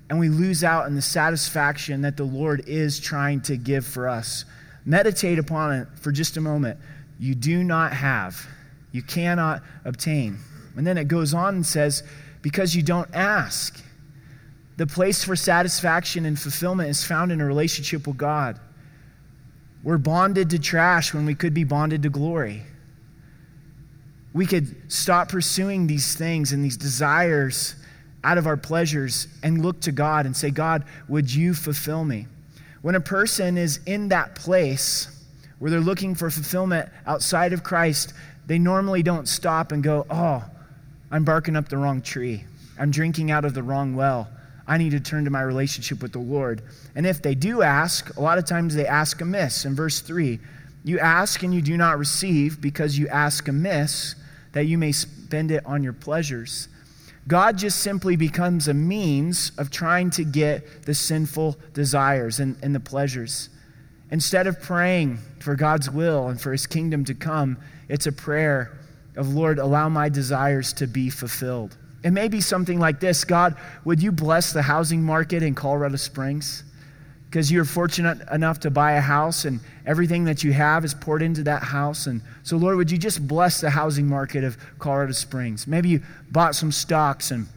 and 0.09 0.19
we 0.19 0.29
lose 0.29 0.63
out 0.63 0.87
in 0.87 0.95
the 0.95 1.01
satisfaction 1.01 2.01
that 2.01 2.17
the 2.17 2.23
Lord 2.23 2.63
is 2.67 2.99
trying 2.99 3.41
to 3.41 3.57
give 3.57 3.85
for 3.85 4.07
us. 4.07 4.45
Meditate 4.85 5.37
upon 5.37 5.73
it 5.73 5.87
for 5.95 6.11
just 6.11 6.37
a 6.37 6.41
moment. 6.41 6.79
You 7.19 7.35
do 7.35 7.63
not 7.63 7.93
have, 7.93 8.47
you 8.91 9.01
cannot 9.01 9.63
obtain. 9.83 10.37
And 10.75 10.85
then 10.85 10.97
it 10.97 11.07
goes 11.07 11.33
on 11.33 11.55
and 11.55 11.65
says, 11.65 12.03
because 12.41 12.75
you 12.75 12.83
don't 12.83 13.09
ask. 13.13 13.83
The 14.77 14.87
place 14.87 15.23
for 15.23 15.35
satisfaction 15.35 16.25
and 16.25 16.39
fulfillment 16.39 16.89
is 16.89 17.03
found 17.03 17.31
in 17.31 17.41
a 17.41 17.45
relationship 17.45 18.05
with 18.05 18.17
God. 18.17 18.59
We're 19.83 19.97
bonded 19.97 20.51
to 20.51 20.59
trash 20.59 21.13
when 21.13 21.25
we 21.25 21.33
could 21.33 21.53
be 21.53 21.63
bonded 21.63 22.03
to 22.03 22.09
glory. 22.09 22.63
We 24.33 24.45
could 24.45 24.91
stop 24.91 25.29
pursuing 25.29 25.87
these 25.87 26.15
things 26.15 26.51
and 26.51 26.63
these 26.63 26.77
desires 26.77 27.75
out 28.27 28.37
of 28.37 28.45
our 28.45 28.57
pleasures 28.57 29.29
and 29.41 29.63
look 29.63 29.79
to 29.79 29.93
God 29.93 30.25
and 30.25 30.35
say, 30.35 30.51
God, 30.51 30.83
would 31.07 31.33
you 31.33 31.53
fulfill 31.53 32.03
me? 32.03 32.27
When 32.81 32.93
a 32.95 32.99
person 32.99 33.57
is 33.57 33.79
in 33.85 34.09
that 34.09 34.35
place 34.35 35.07
where 35.59 35.71
they're 35.71 35.79
looking 35.79 36.13
for 36.13 36.29
fulfillment 36.29 36.89
outside 37.05 37.53
of 37.53 37.63
Christ, 37.63 38.13
they 38.45 38.59
normally 38.59 39.01
don't 39.01 39.29
stop 39.29 39.71
and 39.71 39.81
go, 39.81 40.05
Oh, 40.09 40.43
I'm 41.09 41.23
barking 41.23 41.55
up 41.55 41.69
the 41.69 41.77
wrong 41.77 42.01
tree. 42.01 42.43
I'm 42.77 42.91
drinking 42.91 43.31
out 43.31 43.45
of 43.45 43.53
the 43.53 43.63
wrong 43.63 43.95
well. 43.95 44.27
I 44.67 44.77
need 44.77 44.91
to 44.91 44.99
turn 44.99 45.23
to 45.23 45.29
my 45.29 45.41
relationship 45.41 46.01
with 46.01 46.11
the 46.11 46.19
Lord. 46.19 46.61
And 46.95 47.07
if 47.07 47.21
they 47.21 47.33
do 47.33 47.61
ask, 47.61 48.13
a 48.17 48.21
lot 48.21 48.37
of 48.37 48.45
times 48.45 48.75
they 48.75 48.85
ask 48.85 49.21
amiss. 49.21 49.63
In 49.63 49.73
verse 49.73 50.01
3, 50.01 50.37
you 50.83 50.99
ask 50.99 51.43
and 51.43 51.53
you 51.53 51.61
do 51.61 51.77
not 51.77 51.97
receive 51.97 52.59
because 52.59 52.97
you 52.97 53.07
ask 53.07 53.47
amiss 53.47 54.15
that 54.51 54.65
you 54.65 54.77
may 54.77 54.91
spend 54.91 55.51
it 55.51 55.65
on 55.65 55.81
your 55.81 55.93
pleasures. 55.93 56.67
God 57.27 57.57
just 57.57 57.79
simply 57.79 58.15
becomes 58.15 58.69
a 58.69 58.73
means 58.73 59.51
of 59.57 59.69
trying 59.69 60.09
to 60.11 60.23
get 60.23 60.83
the 60.83 60.93
sinful 60.93 61.57
desires 61.73 62.39
and, 62.39 62.55
and 62.63 62.73
the 62.73 62.79
pleasures. 62.79 63.49
Instead 64.11 64.47
of 64.47 64.61
praying 64.61 65.19
for 65.39 65.55
God's 65.55 65.91
will 65.91 66.29
and 66.29 66.39
for 66.39 66.53
his 66.53 66.65
kingdom 66.65 67.03
to 67.05 67.13
come, 67.13 67.57
it's 67.89 68.07
a 68.07 68.11
prayer 68.11 68.79
of, 69.17 69.33
Lord, 69.33 69.59
allow 69.59 69.89
my 69.89 70.07
desires 70.07 70.71
to 70.73 70.87
be 70.87 71.09
fulfilled. 71.09 71.75
It 72.03 72.11
may 72.11 72.29
be 72.29 72.39
something 72.39 72.79
like 72.79 73.01
this 73.01 73.25
God, 73.25 73.57
would 73.83 74.01
you 74.01 74.13
bless 74.13 74.53
the 74.53 74.61
housing 74.61 75.03
market 75.03 75.43
in 75.43 75.55
Colorado 75.55 75.97
Springs? 75.97 76.63
Because 77.29 77.51
you're 77.51 77.65
fortunate 77.65 78.19
enough 78.31 78.59
to 78.61 78.69
buy 78.71 78.93
a 78.93 79.01
house 79.01 79.45
and 79.45 79.59
everything 79.85 80.23
that 80.25 80.43
you 80.43 80.53
have 80.53 80.85
is 80.85 80.93
poured 80.93 81.21
into 81.21 81.43
that 81.43 81.61
house. 81.61 82.07
And 82.07 82.21
so, 82.43 82.55
Lord, 82.57 82.77
would 82.77 82.89
you 82.89 82.97
just 82.97 83.27
bless 83.27 83.59
the 83.59 83.69
housing 83.69 84.07
market 84.07 84.43
of 84.43 84.57
Colorado 84.79 85.11
Springs? 85.11 85.67
Maybe 85.67 85.89
you 85.89 86.01
bought 86.31 86.55
some 86.55 86.71
stocks 86.71 87.31
and 87.31 87.47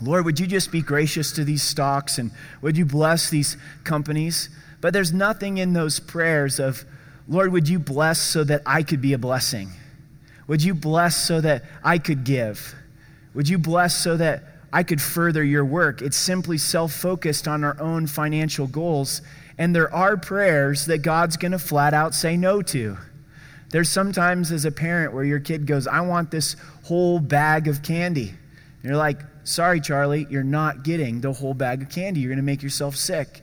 Lord, 0.00 0.24
would 0.24 0.40
you 0.40 0.46
just 0.46 0.72
be 0.72 0.82
gracious 0.82 1.32
to 1.32 1.44
these 1.44 1.62
stocks 1.62 2.18
and 2.18 2.30
would 2.62 2.76
you 2.76 2.84
bless 2.84 3.30
these 3.30 3.56
companies? 3.84 4.48
But 4.80 4.92
there's 4.92 5.12
nothing 5.12 5.58
in 5.58 5.72
those 5.72 6.00
prayers 6.00 6.58
of, 6.58 6.84
Lord, 7.28 7.52
would 7.52 7.68
you 7.68 7.78
bless 7.78 8.20
so 8.20 8.42
that 8.44 8.62
I 8.66 8.82
could 8.82 9.00
be 9.00 9.12
a 9.12 9.18
blessing? 9.18 9.70
Would 10.46 10.62
you 10.62 10.74
bless 10.74 11.16
so 11.16 11.40
that 11.40 11.64
I 11.82 11.98
could 11.98 12.24
give? 12.24 12.74
Would 13.34 13.48
you 13.48 13.58
bless 13.58 13.96
so 13.96 14.16
that 14.16 14.42
I 14.74 14.82
could 14.82 15.00
further 15.00 15.44
your 15.44 15.64
work. 15.64 16.02
It's 16.02 16.16
simply 16.16 16.58
self 16.58 16.92
focused 16.92 17.46
on 17.46 17.62
our 17.62 17.80
own 17.80 18.08
financial 18.08 18.66
goals. 18.66 19.22
And 19.56 19.74
there 19.74 19.94
are 19.94 20.16
prayers 20.16 20.86
that 20.86 20.98
God's 20.98 21.36
going 21.36 21.52
to 21.52 21.60
flat 21.60 21.94
out 21.94 22.12
say 22.12 22.36
no 22.36 22.60
to. 22.60 22.98
There's 23.70 23.88
sometimes 23.88 24.50
as 24.50 24.64
a 24.64 24.72
parent 24.72 25.14
where 25.14 25.22
your 25.22 25.38
kid 25.38 25.64
goes, 25.64 25.86
I 25.86 26.00
want 26.00 26.32
this 26.32 26.56
whole 26.82 27.20
bag 27.20 27.68
of 27.68 27.84
candy. 27.84 28.30
And 28.30 28.82
you're 28.82 28.96
like, 28.96 29.20
sorry, 29.44 29.80
Charlie, 29.80 30.26
you're 30.28 30.42
not 30.42 30.82
getting 30.82 31.20
the 31.20 31.32
whole 31.32 31.54
bag 31.54 31.82
of 31.82 31.88
candy. 31.88 32.18
You're 32.18 32.30
going 32.30 32.38
to 32.38 32.42
make 32.42 32.62
yourself 32.64 32.96
sick. 32.96 33.42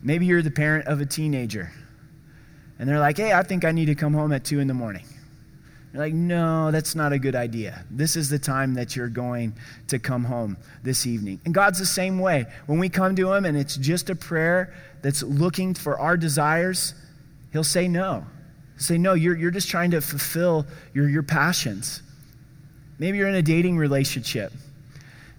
Maybe 0.00 0.26
you're 0.26 0.42
the 0.42 0.50
parent 0.52 0.86
of 0.86 1.00
a 1.00 1.06
teenager. 1.06 1.72
And 2.78 2.88
they're 2.88 3.00
like, 3.00 3.16
hey, 3.16 3.32
I 3.32 3.42
think 3.42 3.64
I 3.64 3.72
need 3.72 3.86
to 3.86 3.96
come 3.96 4.14
home 4.14 4.32
at 4.32 4.44
2 4.44 4.60
in 4.60 4.68
the 4.68 4.74
morning. 4.74 5.04
You're 5.92 6.02
like, 6.02 6.12
no, 6.12 6.70
that's 6.70 6.94
not 6.94 7.12
a 7.12 7.18
good 7.18 7.34
idea. 7.34 7.84
This 7.90 8.14
is 8.14 8.28
the 8.28 8.38
time 8.38 8.74
that 8.74 8.94
you're 8.94 9.08
going 9.08 9.54
to 9.88 9.98
come 9.98 10.24
home 10.24 10.58
this 10.82 11.06
evening. 11.06 11.40
And 11.44 11.54
God's 11.54 11.78
the 11.78 11.86
same 11.86 12.18
way. 12.18 12.46
When 12.66 12.78
we 12.78 12.90
come 12.90 13.16
to 13.16 13.32
Him 13.32 13.46
and 13.46 13.56
it's 13.56 13.76
just 13.76 14.10
a 14.10 14.14
prayer 14.14 14.74
that's 15.00 15.22
looking 15.22 15.74
for 15.74 15.98
our 15.98 16.16
desires, 16.16 16.94
He'll 17.52 17.64
say 17.64 17.88
no. 17.88 18.26
Say, 18.76 18.98
no, 18.98 19.14
you're, 19.14 19.36
you're 19.36 19.50
just 19.50 19.68
trying 19.68 19.90
to 19.92 20.00
fulfill 20.00 20.66
your, 20.92 21.08
your 21.08 21.22
passions. 21.22 22.02
Maybe 22.98 23.18
you're 23.18 23.28
in 23.28 23.34
a 23.34 23.42
dating 23.42 23.78
relationship. 23.78 24.52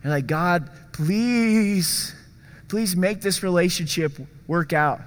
You're 0.03 0.11
like, 0.11 0.27
God, 0.27 0.69
please, 0.93 2.15
please 2.67 2.95
make 2.95 3.21
this 3.21 3.43
relationship 3.43 4.13
work 4.47 4.73
out. 4.73 5.01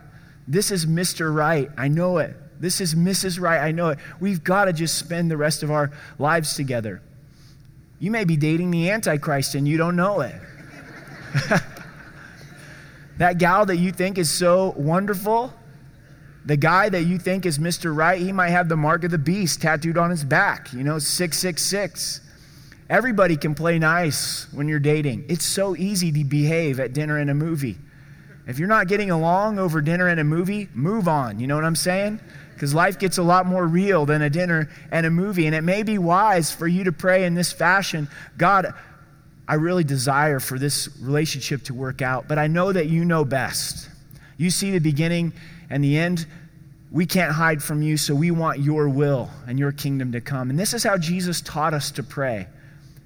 This 0.47 0.71
is 0.71 0.87
Mr. 0.87 1.35
Right. 1.35 1.69
I 1.77 1.89
know 1.89 2.19
it. 2.19 2.37
This 2.63 2.81
is 2.81 2.95
Mrs. 2.95 3.41
Right. 3.41 3.59
I 3.59 3.73
know 3.73 3.89
it. 3.89 3.99
We've 4.21 4.43
got 4.43 4.67
to 4.67 4.73
just 4.73 4.97
spend 4.97 5.29
the 5.29 5.37
rest 5.37 5.65
of 5.65 5.73
our 5.73 5.91
lives 6.21 6.55
together. 6.55 7.03
You 7.99 8.13
may 8.13 8.25
be 8.25 8.37
dating 8.37 8.71
the 8.71 8.89
Antichrist 8.89 9.57
and 9.57 9.67
you 9.67 9.77
don't 9.77 9.97
know 9.97 10.21
it. 10.21 10.37
that 13.19 13.39
gal 13.39 13.67
that 13.67 13.79
you 13.79 13.91
think 13.91 14.17
is 14.17 14.31
so 14.31 14.75
wonderful, 14.77 15.53
the 16.45 16.57
guy 16.57 16.89
that 16.89 17.03
you 17.03 17.19
think 17.19 17.47
is 17.47 17.59
Mr. 17.59 17.95
Right, 17.97 18.21
he 18.21 18.31
might 18.31 18.51
have 18.51 18.69
the 18.69 18.77
mark 18.77 19.03
of 19.03 19.11
the 19.11 19.19
beast 19.19 19.61
tattooed 19.61 19.99
on 19.99 20.11
his 20.11 20.23
back, 20.23 20.73
you 20.73 20.85
know, 20.85 21.01
666. 21.01 22.21
Everybody 22.89 23.37
can 23.37 23.57
play 23.57 23.81
nice 23.81 24.47
when 24.53 24.69
you're 24.69 24.79
dating. 24.79 25.25
It's 25.29 25.45
so 25.45 25.75
easy 25.75 26.13
to 26.13 26.23
behave 26.23 26.79
at 26.79 26.93
dinner 26.93 27.19
and 27.19 27.29
a 27.29 27.35
movie. 27.35 27.79
If 28.47 28.59
you're 28.61 28.69
not 28.69 28.87
getting 28.87 29.11
along 29.11 29.59
over 29.59 29.81
dinner 29.81 30.09
and 30.09 30.21
a 30.21 30.25
movie, 30.25 30.69
move 30.75 31.09
on. 31.09 31.41
You 31.41 31.47
know 31.47 31.55
what 31.55 31.65
I'm 31.65 31.77
saying? 31.77 32.21
Because 32.63 32.75
life 32.75 32.97
gets 32.97 33.19
a 33.19 33.23
lot 33.25 33.45
more 33.45 33.67
real 33.67 34.07
than 34.07 34.23
a 34.23 34.31
dinner 34.31 34.71
and 34.93 35.05
a 35.05 35.11
movie. 35.11 35.47
And 35.47 35.55
it 35.57 35.63
may 35.63 35.83
be 35.83 35.99
wise 35.99 36.53
for 36.53 36.69
you 36.69 36.85
to 36.85 36.93
pray 36.93 37.25
in 37.25 37.35
this 37.35 37.51
fashion 37.51 38.09
God, 38.39 38.73
I 39.49 39.55
really 39.55 39.83
desire 39.83 40.39
for 40.39 40.61
this 40.61 40.89
relationship 41.01 41.65
to 41.65 41.75
work 41.75 42.03
out, 42.03 42.29
but 42.29 42.39
I 42.39 42.47
know 42.47 42.71
that 42.71 42.87
you 42.87 43.05
know 43.05 43.25
best. 43.25 43.91
You 44.37 44.49
see 44.49 44.71
the 44.71 44.79
beginning 44.79 45.33
and 45.71 45.83
the 45.83 45.99
end. 45.99 46.25
we 46.93 47.05
can't 47.05 47.33
hide 47.33 47.65
from 47.65 47.83
you, 47.83 47.97
so 47.97 48.15
we 48.15 48.31
want 48.31 48.61
your 48.61 48.89
will 48.89 49.29
and 49.49 49.59
your 49.59 49.73
kingdom 49.73 50.13
to 50.13 50.21
come. 50.21 50.49
And 50.49 50.57
this 50.57 50.73
is 50.73 50.85
how 50.85 50.97
Jesus 50.97 51.41
taught 51.41 51.75
us 51.75 51.91
to 51.91 52.05
pray. 52.05 52.47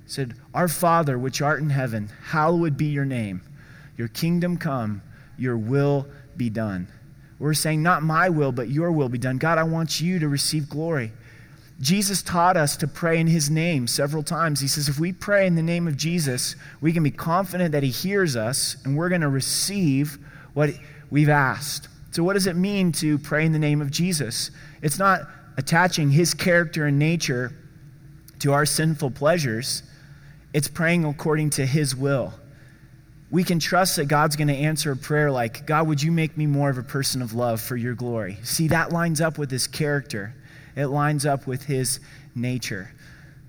He 0.04 0.10
said, 0.10 0.34
Our 0.52 0.68
Father, 0.68 1.18
which 1.18 1.40
art 1.40 1.60
in 1.60 1.70
heaven, 1.70 2.10
hallowed 2.26 2.76
be 2.76 2.88
your 2.88 3.06
name. 3.06 3.40
Your 3.96 4.08
kingdom 4.08 4.58
come, 4.58 5.00
your 5.38 5.56
will 5.56 6.06
be 6.36 6.50
done. 6.50 6.88
We're 7.38 7.54
saying, 7.54 7.82
Not 7.82 8.02
my 8.02 8.28
will, 8.28 8.52
but 8.52 8.68
your 8.68 8.92
will 8.92 9.08
be 9.08 9.18
done. 9.18 9.38
God, 9.38 9.58
I 9.58 9.64
want 9.64 10.00
you 10.00 10.18
to 10.18 10.28
receive 10.28 10.68
glory. 10.68 11.12
Jesus 11.80 12.22
taught 12.22 12.56
us 12.56 12.76
to 12.78 12.88
pray 12.88 13.20
in 13.20 13.26
his 13.26 13.50
name 13.50 13.86
several 13.86 14.22
times. 14.22 14.60
He 14.60 14.68
says, 14.68 14.88
if 14.88 14.98
we 14.98 15.12
pray 15.12 15.46
in 15.46 15.56
the 15.56 15.62
name 15.62 15.86
of 15.86 15.96
Jesus, 15.96 16.56
we 16.80 16.92
can 16.92 17.02
be 17.02 17.10
confident 17.10 17.72
that 17.72 17.82
he 17.82 17.90
hears 17.90 18.34
us 18.34 18.78
and 18.84 18.96
we're 18.96 19.10
going 19.10 19.20
to 19.20 19.28
receive 19.28 20.18
what 20.54 20.70
we've 21.10 21.28
asked. 21.28 21.88
So, 22.12 22.24
what 22.24 22.32
does 22.32 22.46
it 22.46 22.56
mean 22.56 22.92
to 22.92 23.18
pray 23.18 23.44
in 23.44 23.52
the 23.52 23.58
name 23.58 23.82
of 23.82 23.90
Jesus? 23.90 24.50
It's 24.80 24.98
not 24.98 25.20
attaching 25.58 26.10
his 26.10 26.32
character 26.32 26.86
and 26.86 26.98
nature 26.98 27.52
to 28.38 28.52
our 28.52 28.64
sinful 28.64 29.10
pleasures, 29.10 29.82
it's 30.54 30.68
praying 30.68 31.04
according 31.04 31.50
to 31.50 31.66
his 31.66 31.94
will. 31.94 32.32
We 33.30 33.42
can 33.42 33.58
trust 33.58 33.96
that 33.96 34.06
God's 34.06 34.36
going 34.36 34.48
to 34.48 34.54
answer 34.54 34.92
a 34.92 34.96
prayer 34.96 35.30
like, 35.30 35.66
God, 35.66 35.88
would 35.88 36.02
you 36.02 36.12
make 36.12 36.36
me 36.36 36.46
more 36.46 36.70
of 36.70 36.78
a 36.78 36.82
person 36.82 37.22
of 37.22 37.34
love 37.34 37.60
for 37.60 37.76
your 37.76 37.94
glory? 37.94 38.38
See, 38.44 38.68
that 38.68 38.92
lines 38.92 39.20
up 39.20 39.36
with 39.36 39.50
his 39.50 39.66
character, 39.66 40.34
it 40.76 40.86
lines 40.86 41.26
up 41.26 41.46
with 41.46 41.64
his 41.64 42.00
nature. 42.34 42.92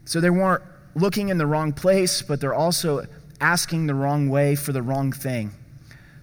So 0.06 0.20
they 0.20 0.30
weren't 0.30 0.64
looking 0.96 1.30
in 1.30 1.38
the 1.38 1.46
wrong 1.46 1.74
place, 1.74 2.22
but 2.22 2.42
they're 2.42 2.54
also 2.54 3.06
asking 3.40 3.88
the 3.88 3.94
wrong 3.94 4.30
way 4.30 4.56
for 4.56 4.72
the 4.72 4.82
wrong 4.82 5.12
thing. 5.12 5.52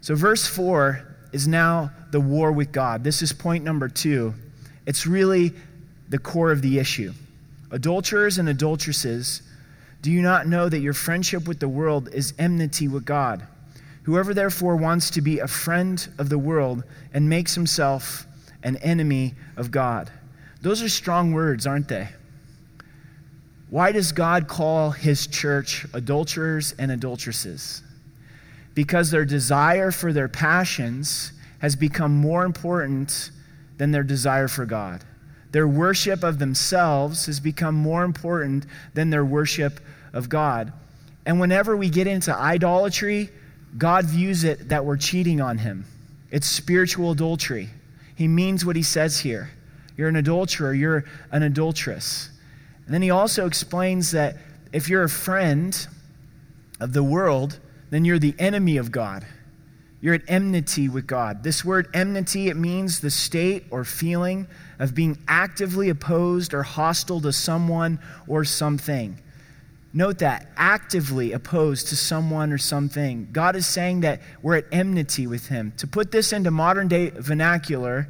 So, 0.00 0.14
verse 0.14 0.46
4 0.46 1.16
is 1.32 1.48
now 1.48 1.90
the 2.10 2.20
war 2.20 2.52
with 2.52 2.72
God. 2.72 3.04
This 3.04 3.22
is 3.22 3.32
point 3.32 3.64
number 3.64 3.88
two. 3.88 4.34
It's 4.86 5.06
really 5.06 5.52
the 6.08 6.18
core 6.18 6.52
of 6.52 6.62
the 6.62 6.78
issue. 6.78 7.12
Adulterers 7.70 8.38
and 8.38 8.48
adulteresses, 8.48 9.42
do 10.04 10.12
you 10.12 10.20
not 10.20 10.46
know 10.46 10.68
that 10.68 10.80
your 10.80 10.92
friendship 10.92 11.48
with 11.48 11.60
the 11.60 11.68
world 11.68 12.08
is 12.12 12.34
enmity 12.38 12.88
with 12.88 13.04
God? 13.06 13.46
Whoever 14.02 14.34
therefore 14.34 14.76
wants 14.76 15.08
to 15.10 15.22
be 15.22 15.38
a 15.38 15.48
friend 15.48 16.06
of 16.18 16.28
the 16.28 16.38
world 16.38 16.84
and 17.14 17.28
makes 17.28 17.54
himself 17.54 18.26
an 18.62 18.76
enemy 18.76 19.34
of 19.56 19.70
God. 19.70 20.12
Those 20.60 20.82
are 20.82 20.88
strong 20.90 21.32
words, 21.32 21.66
aren't 21.66 21.88
they? 21.88 22.08
Why 23.70 23.92
does 23.92 24.12
God 24.12 24.46
call 24.46 24.90
his 24.90 25.26
church 25.26 25.86
adulterers 25.94 26.74
and 26.78 26.92
adulteresses? 26.92 27.82
because 28.74 29.10
their 29.10 29.24
desire 29.24 29.90
for 29.90 30.12
their 30.12 30.28
passions 30.28 31.32
has 31.60 31.76
become 31.76 32.14
more 32.14 32.44
important 32.44 33.30
than 33.78 33.92
their 33.92 34.02
desire 34.02 34.48
for 34.48 34.66
God. 34.66 35.02
Their 35.54 35.68
worship 35.68 36.24
of 36.24 36.40
themselves 36.40 37.26
has 37.26 37.38
become 37.38 37.76
more 37.76 38.02
important 38.02 38.66
than 38.92 39.10
their 39.10 39.24
worship 39.24 39.78
of 40.12 40.28
God. 40.28 40.72
And 41.26 41.38
whenever 41.38 41.76
we 41.76 41.90
get 41.90 42.08
into 42.08 42.36
idolatry, 42.36 43.30
God 43.78 44.04
views 44.04 44.42
it 44.42 44.70
that 44.70 44.84
we're 44.84 44.96
cheating 44.96 45.40
on 45.40 45.58
Him. 45.58 45.84
It's 46.32 46.48
spiritual 46.48 47.12
adultery. 47.12 47.68
He 48.16 48.26
means 48.26 48.66
what 48.66 48.74
He 48.74 48.82
says 48.82 49.20
here. 49.20 49.48
You're 49.96 50.08
an 50.08 50.16
adulterer, 50.16 50.74
you're 50.74 51.04
an 51.30 51.44
adulteress. 51.44 52.30
And 52.86 52.92
then 52.92 53.02
He 53.02 53.10
also 53.10 53.46
explains 53.46 54.10
that 54.10 54.36
if 54.72 54.88
you're 54.88 55.04
a 55.04 55.08
friend 55.08 55.86
of 56.80 56.92
the 56.92 57.04
world, 57.04 57.60
then 57.90 58.04
you're 58.04 58.18
the 58.18 58.34
enemy 58.40 58.76
of 58.76 58.90
God. 58.90 59.24
You're 60.04 60.12
at 60.12 60.28
enmity 60.28 60.90
with 60.90 61.06
God. 61.06 61.42
This 61.42 61.64
word 61.64 61.88
enmity, 61.94 62.50
it 62.50 62.58
means 62.58 63.00
the 63.00 63.10
state 63.10 63.64
or 63.70 63.84
feeling 63.84 64.46
of 64.78 64.94
being 64.94 65.16
actively 65.26 65.88
opposed 65.88 66.52
or 66.52 66.62
hostile 66.62 67.22
to 67.22 67.32
someone 67.32 67.98
or 68.26 68.44
something. 68.44 69.18
Note 69.94 70.18
that, 70.18 70.50
actively 70.58 71.32
opposed 71.32 71.88
to 71.88 71.96
someone 71.96 72.52
or 72.52 72.58
something. 72.58 73.30
God 73.32 73.56
is 73.56 73.66
saying 73.66 74.02
that 74.02 74.20
we're 74.42 74.56
at 74.56 74.66
enmity 74.72 75.26
with 75.26 75.48
Him. 75.48 75.72
To 75.78 75.86
put 75.86 76.12
this 76.12 76.34
into 76.34 76.50
modern 76.50 76.86
day 76.86 77.08
vernacular, 77.08 78.06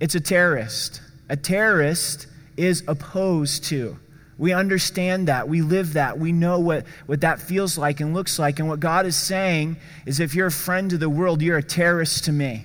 it's 0.00 0.14
a 0.14 0.20
terrorist. 0.20 1.00
A 1.30 1.36
terrorist 1.36 2.26
is 2.58 2.84
opposed 2.86 3.64
to. 3.64 3.98
We 4.38 4.52
understand 4.52 5.28
that. 5.28 5.48
We 5.48 5.62
live 5.62 5.94
that. 5.94 6.18
We 6.18 6.30
know 6.30 6.60
what, 6.60 6.86
what 7.06 7.20
that 7.22 7.40
feels 7.40 7.76
like 7.76 8.00
and 8.00 8.14
looks 8.14 8.38
like. 8.38 8.60
And 8.60 8.68
what 8.68 8.78
God 8.78 9.04
is 9.04 9.16
saying 9.16 9.76
is 10.06 10.20
if 10.20 10.34
you're 10.34 10.46
a 10.46 10.52
friend 10.52 10.88
to 10.90 10.98
the 10.98 11.10
world, 11.10 11.42
you're 11.42 11.58
a 11.58 11.62
terrorist 11.62 12.24
to 12.24 12.32
me. 12.32 12.64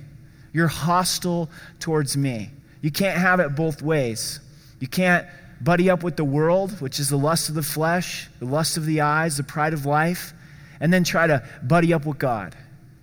You're 0.53 0.67
hostile 0.67 1.49
towards 1.79 2.15
me. 2.15 2.51
You 2.81 2.91
can't 2.91 3.17
have 3.17 3.39
it 3.39 3.55
both 3.55 3.81
ways. 3.81 4.39
You 4.79 4.87
can't 4.87 5.25
buddy 5.61 5.89
up 5.89 6.03
with 6.03 6.15
the 6.15 6.23
world, 6.23 6.79
which 6.79 6.99
is 6.99 7.09
the 7.09 7.17
lust 7.17 7.49
of 7.49 7.55
the 7.55 7.63
flesh, 7.63 8.29
the 8.39 8.45
lust 8.45 8.77
of 8.77 8.85
the 8.85 9.01
eyes, 9.01 9.37
the 9.37 9.43
pride 9.43 9.73
of 9.73 9.85
life, 9.85 10.33
and 10.79 10.93
then 10.93 11.03
try 11.03 11.25
to 11.25 11.43
buddy 11.63 11.93
up 11.93 12.05
with 12.05 12.19
God. 12.19 12.55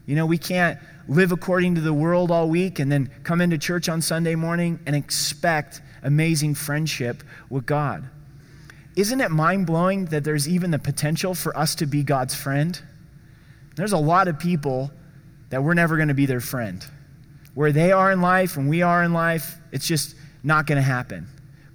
You 0.07 0.15
know, 0.15 0.27
we 0.27 0.39
can't 0.39 0.79
live 1.09 1.33
according 1.33 1.75
to 1.75 1.81
the 1.81 1.95
world 1.95 2.31
all 2.31 2.49
week 2.49 2.79
and 2.79 2.91
then 2.91 3.11
come 3.25 3.41
into 3.41 3.59
church 3.59 3.89
on 3.89 4.01
Sunday 4.01 4.37
morning 4.37 4.79
and 4.87 4.95
expect 4.95 5.81
amazing 6.03 6.55
friendship 6.55 7.23
with 7.49 7.67
God. 7.67 8.09
Isn't 8.97 9.21
it 9.21 9.31
mind 9.31 9.67
blowing 9.67 10.07
that 10.07 10.25
there's 10.25 10.49
even 10.49 10.71
the 10.71 10.79
potential 10.79 11.35
for 11.35 11.57
us 11.57 11.75
to 11.77 11.87
be 11.87 12.03
God's 12.03 12.35
friend? 12.35 12.81
There's 13.77 13.93
a 13.93 13.99
lot 13.99 14.29
of 14.29 14.39
people 14.39 14.91
that 15.51 15.63
we're 15.63 15.75
never 15.75 15.97
going 15.97 16.09
to 16.09 16.15
be 16.15 16.27
their 16.27 16.41
friend. 16.41 16.85
Where 17.55 17.73
they 17.73 17.93
are 17.93 18.11
in 18.11 18.21
life 18.21 18.57
and 18.57 18.69
we 18.69 18.83
are 18.83 19.03
in 19.03 19.13
life, 19.13 19.57
it's 19.73 19.87
just 19.87 20.17
not 20.43 20.67
going 20.67 20.77
to 20.77 20.83
happen. 20.83 21.27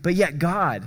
But 0.02 0.16
yet, 0.16 0.40
God, 0.40 0.86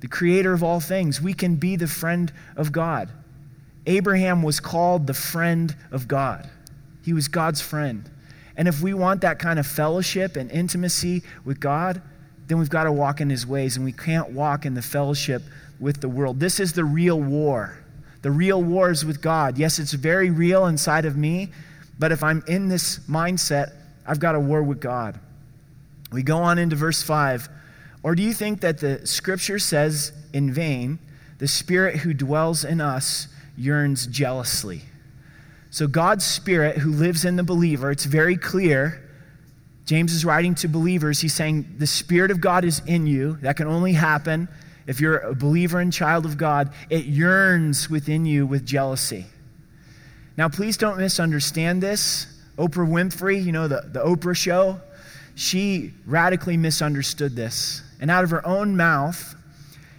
the 0.00 0.08
creator 0.08 0.52
of 0.52 0.62
all 0.62 0.80
things, 0.80 1.20
we 1.20 1.34
can 1.34 1.56
be 1.56 1.76
the 1.76 1.86
friend 1.86 2.32
of 2.56 2.72
God. 2.72 3.10
Abraham 3.86 4.42
was 4.42 4.60
called 4.60 5.06
the 5.06 5.14
friend 5.14 5.74
of 5.90 6.08
God, 6.08 6.48
he 7.02 7.12
was 7.12 7.28
God's 7.28 7.60
friend. 7.60 8.10
And 8.56 8.68
if 8.68 8.82
we 8.82 8.92
want 8.92 9.22
that 9.22 9.38
kind 9.38 9.58
of 9.58 9.66
fellowship 9.66 10.36
and 10.36 10.50
intimacy 10.50 11.22
with 11.44 11.60
God, 11.60 12.02
then 12.50 12.58
we've 12.58 12.68
got 12.68 12.84
to 12.84 12.92
walk 12.92 13.20
in 13.20 13.30
his 13.30 13.46
ways, 13.46 13.76
and 13.76 13.84
we 13.84 13.92
can't 13.92 14.30
walk 14.30 14.66
in 14.66 14.74
the 14.74 14.82
fellowship 14.82 15.40
with 15.78 16.00
the 16.00 16.08
world. 16.08 16.40
This 16.40 16.58
is 16.58 16.72
the 16.72 16.84
real 16.84 17.20
war. 17.20 17.78
The 18.22 18.32
real 18.32 18.60
war 18.60 18.90
is 18.90 19.04
with 19.04 19.22
God. 19.22 19.56
Yes, 19.56 19.78
it's 19.78 19.92
very 19.92 20.30
real 20.30 20.66
inside 20.66 21.04
of 21.04 21.16
me, 21.16 21.50
but 21.96 22.10
if 22.10 22.24
I'm 22.24 22.42
in 22.48 22.68
this 22.68 22.98
mindset, 23.08 23.72
I've 24.04 24.18
got 24.18 24.34
a 24.34 24.40
war 24.40 24.64
with 24.64 24.80
God. 24.80 25.20
We 26.10 26.24
go 26.24 26.38
on 26.38 26.58
into 26.58 26.74
verse 26.74 27.04
5. 27.04 27.48
Or 28.02 28.16
do 28.16 28.22
you 28.24 28.32
think 28.32 28.62
that 28.62 28.78
the 28.78 29.06
scripture 29.06 29.60
says 29.60 30.10
in 30.32 30.52
vain, 30.52 30.98
the 31.38 31.46
spirit 31.46 31.98
who 31.98 32.12
dwells 32.12 32.64
in 32.64 32.80
us 32.80 33.28
yearns 33.56 34.08
jealously? 34.08 34.82
So, 35.70 35.86
God's 35.86 36.24
spirit 36.26 36.78
who 36.78 36.90
lives 36.90 37.24
in 37.24 37.36
the 37.36 37.44
believer, 37.44 37.92
it's 37.92 38.06
very 38.06 38.36
clear 38.36 38.99
James 39.90 40.12
is 40.12 40.24
writing 40.24 40.54
to 40.54 40.68
believers. 40.68 41.20
He's 41.20 41.34
saying, 41.34 41.66
The 41.78 41.86
Spirit 41.88 42.30
of 42.30 42.40
God 42.40 42.64
is 42.64 42.80
in 42.86 43.08
you. 43.08 43.38
That 43.42 43.56
can 43.56 43.66
only 43.66 43.92
happen 43.92 44.46
if 44.86 45.00
you're 45.00 45.18
a 45.18 45.34
believer 45.34 45.80
and 45.80 45.92
child 45.92 46.24
of 46.24 46.38
God. 46.38 46.72
It 46.90 47.06
yearns 47.06 47.90
within 47.90 48.24
you 48.24 48.46
with 48.46 48.64
jealousy. 48.64 49.26
Now, 50.36 50.48
please 50.48 50.76
don't 50.76 50.96
misunderstand 50.96 51.82
this. 51.82 52.28
Oprah 52.56 52.88
Winfrey, 52.88 53.44
you 53.44 53.50
know, 53.50 53.66
the, 53.66 53.80
the 53.84 53.98
Oprah 53.98 54.36
show, 54.36 54.80
she 55.34 55.92
radically 56.06 56.56
misunderstood 56.56 57.34
this. 57.34 57.82
And 58.00 58.12
out 58.12 58.22
of 58.22 58.30
her 58.30 58.46
own 58.46 58.76
mouth, 58.76 59.34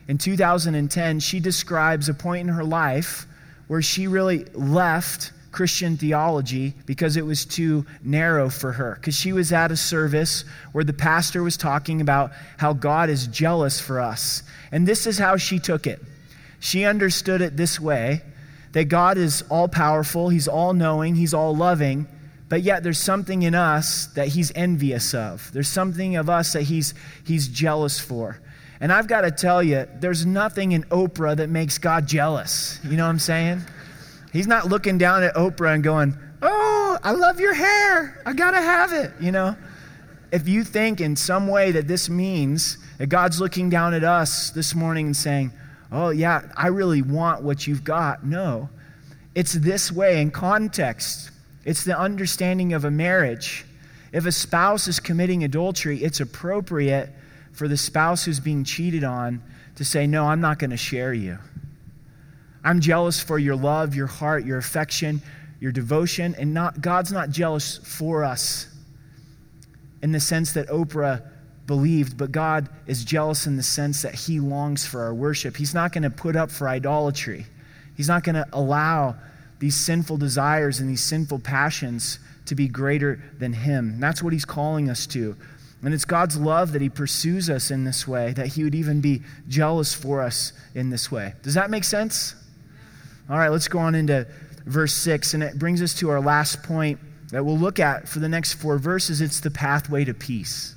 in 0.08 0.18
2010, 0.18 1.20
she 1.20 1.42
describes 1.42 2.08
a 2.08 2.14
point 2.14 2.48
in 2.48 2.56
her 2.56 2.64
life 2.64 3.26
where 3.68 3.82
she 3.82 4.08
really 4.08 4.46
left 4.54 5.34
Christian 5.52 5.98
theology 5.98 6.74
because 6.86 7.18
it 7.18 7.26
was 7.26 7.46
too 7.46 7.86
narrow 8.04 8.50
for 8.50 8.72
her. 8.72 8.96
Because 8.96 9.16
she 9.16 9.34
was 9.34 9.52
at 9.52 9.72
a 9.72 9.78
service 9.78 10.46
where 10.72 10.84
the 10.84 10.94
pastor 10.94 11.44
was 11.44 11.58
talking 11.58 12.00
about 12.02 12.32
how 12.58 12.74
God 12.74 13.10
is 13.10 13.28
jealous 13.28 13.80
for 13.80 14.00
us. 14.00 14.44
And 14.72 14.88
this 14.88 15.06
is 15.06 15.18
how 15.18 15.38
she 15.38 15.60
took 15.60 15.88
it. 15.88 16.02
She 16.60 16.86
understood 16.86 17.42
it 17.42 17.58
this 17.58 17.80
way 17.80 18.22
that 18.72 18.86
God 18.86 19.18
is 19.18 19.44
all 19.50 19.68
powerful, 19.68 20.30
He's 20.30 20.48
all 20.48 20.74
knowing, 20.74 21.16
He's 21.16 21.34
all 21.34 21.54
loving, 21.54 22.08
but 22.48 22.62
yet 22.62 22.84
there's 22.84 23.00
something 23.00 23.44
in 23.44 23.54
us 23.54 24.08
that 24.08 24.30
He's 24.30 24.52
envious 24.56 25.14
of. 25.14 25.52
There's 25.52 25.68
something 25.68 26.16
of 26.16 26.30
us 26.30 26.54
that 26.54 26.64
He's, 26.64 26.94
he's 27.26 27.50
jealous 27.50 28.00
for. 28.00 28.40
And 28.80 28.92
I've 28.92 29.08
got 29.08 29.22
to 29.22 29.32
tell 29.32 29.62
you, 29.62 29.88
there's 30.00 30.26
nothing 30.26 30.72
in 30.72 30.84
Oprah 30.84 31.36
that 31.38 31.50
makes 31.50 31.78
God 31.78 32.08
jealous. 32.08 32.80
You 32.84 32.96
know 32.96 33.04
what 33.04 33.10
I'm 33.10 33.20
saying? 33.20 33.62
He's 34.32 34.48
not 34.48 34.68
looking 34.68 34.98
down 34.98 35.24
at 35.24 35.36
Oprah 35.36 35.74
and 35.74 35.84
going, 35.84 36.18
Oh, 36.42 36.98
I 37.04 37.12
love 37.12 37.40
your 37.40 37.54
hair. 37.54 38.22
I 38.26 38.34
got 38.34 38.52
to 38.52 38.62
have 38.62 38.94
it. 38.94 39.12
You 39.20 39.32
know, 39.32 39.56
if 40.32 40.48
you 40.48 40.64
think 40.64 41.02
in 41.02 41.16
some 41.16 41.48
way 41.48 41.72
that 41.72 41.88
this 41.88 42.10
means 42.10 42.78
that 42.98 43.08
God's 43.08 43.40
looking 43.40 43.70
down 43.70 43.94
at 43.94 44.04
us 44.04 44.50
this 44.52 44.74
morning 44.74 45.08
and 45.08 45.16
saying, 45.16 45.52
Oh, 45.92 46.10
yeah, 46.10 46.44
I 46.56 46.68
really 46.68 47.02
want 47.02 47.44
what 47.44 47.68
you've 47.68 47.84
got. 47.84 48.26
No. 48.26 48.70
It's 49.36 49.54
this 49.54 49.92
way 49.92 50.22
in 50.22 50.32
context. 50.32 51.32
It's 51.66 51.84
the 51.84 51.98
understanding 51.98 52.74
of 52.74 52.86
a 52.86 52.92
marriage. 52.92 53.66
If 54.14 54.26
a 54.26 54.32
spouse 54.32 54.88
is 54.88 55.00
committing 55.00 55.44
adultery, 55.44 56.04
it's 56.04 56.20
appropriate 56.20 57.10
for 57.52 57.68
the 57.68 57.78
spouse 57.78 58.24
who's 58.26 58.40
being 58.40 58.64
cheated 58.64 59.04
on 59.04 59.42
to 59.76 59.86
say, 59.86 60.08
No, 60.08 60.26
I'm 60.26 60.42
not 60.42 60.60
going 60.60 60.72
to 60.72 60.78
share 60.78 61.14
you. 61.14 61.38
I'm 62.64 62.80
jealous 62.80 63.20
for 63.20 63.40
your 63.40 63.56
love, 63.56 63.96
your 63.96 64.08
heart, 64.08 64.46
your 64.46 64.58
affection, 64.58 65.22
your 65.60 65.72
devotion, 65.72 66.36
and 66.38 66.54
not, 66.54 66.82
God's 66.82 67.12
not 67.12 67.30
jealous 67.30 67.78
for 67.78 68.24
us 68.24 68.68
in 70.02 70.12
the 70.12 70.20
sense 70.20 70.54
that 70.54 70.68
Oprah 70.68 71.24
believed, 71.68 72.18
but 72.18 72.32
God 72.32 72.70
is 72.88 73.06
jealous 73.06 73.48
in 73.48 73.56
the 73.56 73.64
sense 73.64 74.02
that 74.02 74.14
He 74.14 74.40
longs 74.40 74.86
for 74.86 75.02
our 75.02 75.14
worship. 75.14 75.56
He's 75.56 75.74
not 75.74 75.92
going 75.94 76.04
to 76.04 76.10
put 76.10 76.36
up 76.36 76.52
for 76.52 76.68
idolatry, 76.68 77.46
He's 77.96 78.08
not 78.08 78.24
going 78.24 78.36
to 78.36 78.48
allow 78.54 79.16
these 79.60 79.76
sinful 79.76 80.18
desires 80.18 80.80
and 80.80 80.90
these 80.90 81.04
sinful 81.04 81.40
passions 81.40 82.18
to 82.48 82.56
be 82.56 82.68
greater 82.68 83.22
than 83.38 83.54
Him. 83.54 83.92
And 83.92 84.04
that's 84.04 84.24
what 84.24 84.34
He's 84.34 84.46
calling 84.46 84.90
us 84.90 85.06
to. 85.08 85.36
And 85.84 85.94
it's 85.94 86.06
God's 86.06 86.38
love 86.38 86.74
that 86.74 86.82
He 86.82 86.90
pursues 86.90 87.50
us 87.50 87.70
in 87.70 87.84
this 87.84 88.08
way, 88.08 88.34
that 88.34 88.48
He 88.48 88.64
would 88.64 88.76
even 88.76 89.02
be 89.02 89.22
jealous 89.48 89.94
for 89.94 90.22
us 90.22 90.54
in 90.74 90.90
this 90.90 91.12
way. 91.12 91.34
Does 91.44 91.54
that 91.54 91.70
make 91.70 91.84
sense? 91.84 92.36
All 93.32 93.38
right, 93.38 93.48
let's 93.48 93.70
go 93.70 93.80
on 93.80 93.96
into 93.96 94.28
verse 94.66 94.94
6. 94.94 95.36
And 95.36 95.42
it 95.42 95.58
brings 95.58 95.82
us 95.82 95.94
to 95.96 96.10
our 96.10 96.20
last 96.20 96.64
point 96.64 97.00
that 97.30 97.46
we'll 97.46 97.58
look 97.58 97.80
at 97.80 98.10
for 98.10 98.20
the 98.20 98.28
next 98.28 98.56
four 98.56 98.78
verses. 98.78 99.22
It's 99.22 99.40
the 99.40 99.50
pathway 99.50 100.04
to 100.04 100.14
peace. 100.14 100.76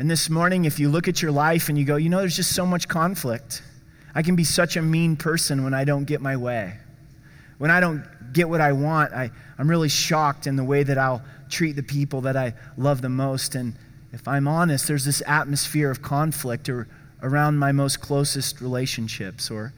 And 0.00 0.10
this 0.10 0.28
morning, 0.28 0.64
if 0.64 0.80
you 0.80 0.88
look 0.88 1.06
at 1.06 1.22
your 1.22 1.30
life 1.30 1.68
and 1.68 1.78
you 1.78 1.84
go, 1.84 1.94
you 1.94 2.08
know, 2.08 2.18
there's 2.18 2.34
just 2.34 2.52
so 2.52 2.66
much 2.66 2.88
conflict. 2.88 3.62
I 4.12 4.22
can 4.22 4.34
be 4.34 4.42
such 4.42 4.76
a 4.76 4.82
mean 4.82 5.14
person 5.14 5.62
when 5.62 5.72
I 5.72 5.84
don't 5.84 6.02
get 6.02 6.20
my 6.20 6.36
way. 6.36 6.76
When 7.58 7.70
I 7.70 7.78
don't 7.78 8.04
get 8.32 8.48
what 8.48 8.60
I 8.60 8.72
want, 8.72 9.12
I, 9.12 9.30
I'm 9.58 9.70
really 9.70 9.88
shocked 9.88 10.48
in 10.48 10.56
the 10.56 10.64
way 10.64 10.82
that 10.82 10.98
I'll 10.98 11.22
treat 11.48 11.76
the 11.76 11.84
people 11.84 12.22
that 12.22 12.36
I 12.36 12.54
love 12.76 13.02
the 13.02 13.08
most. 13.08 13.54
And 13.54 13.74
if 14.10 14.26
I'm 14.26 14.48
honest, 14.48 14.88
there's 14.88 15.04
this 15.04 15.22
atmosphere 15.28 15.92
of 15.92 16.02
conflict 16.02 16.68
or, 16.68 16.88
around 17.22 17.56
my 17.56 17.70
most 17.70 18.00
closest 18.00 18.60
relationships. 18.60 19.48
Or 19.48 19.72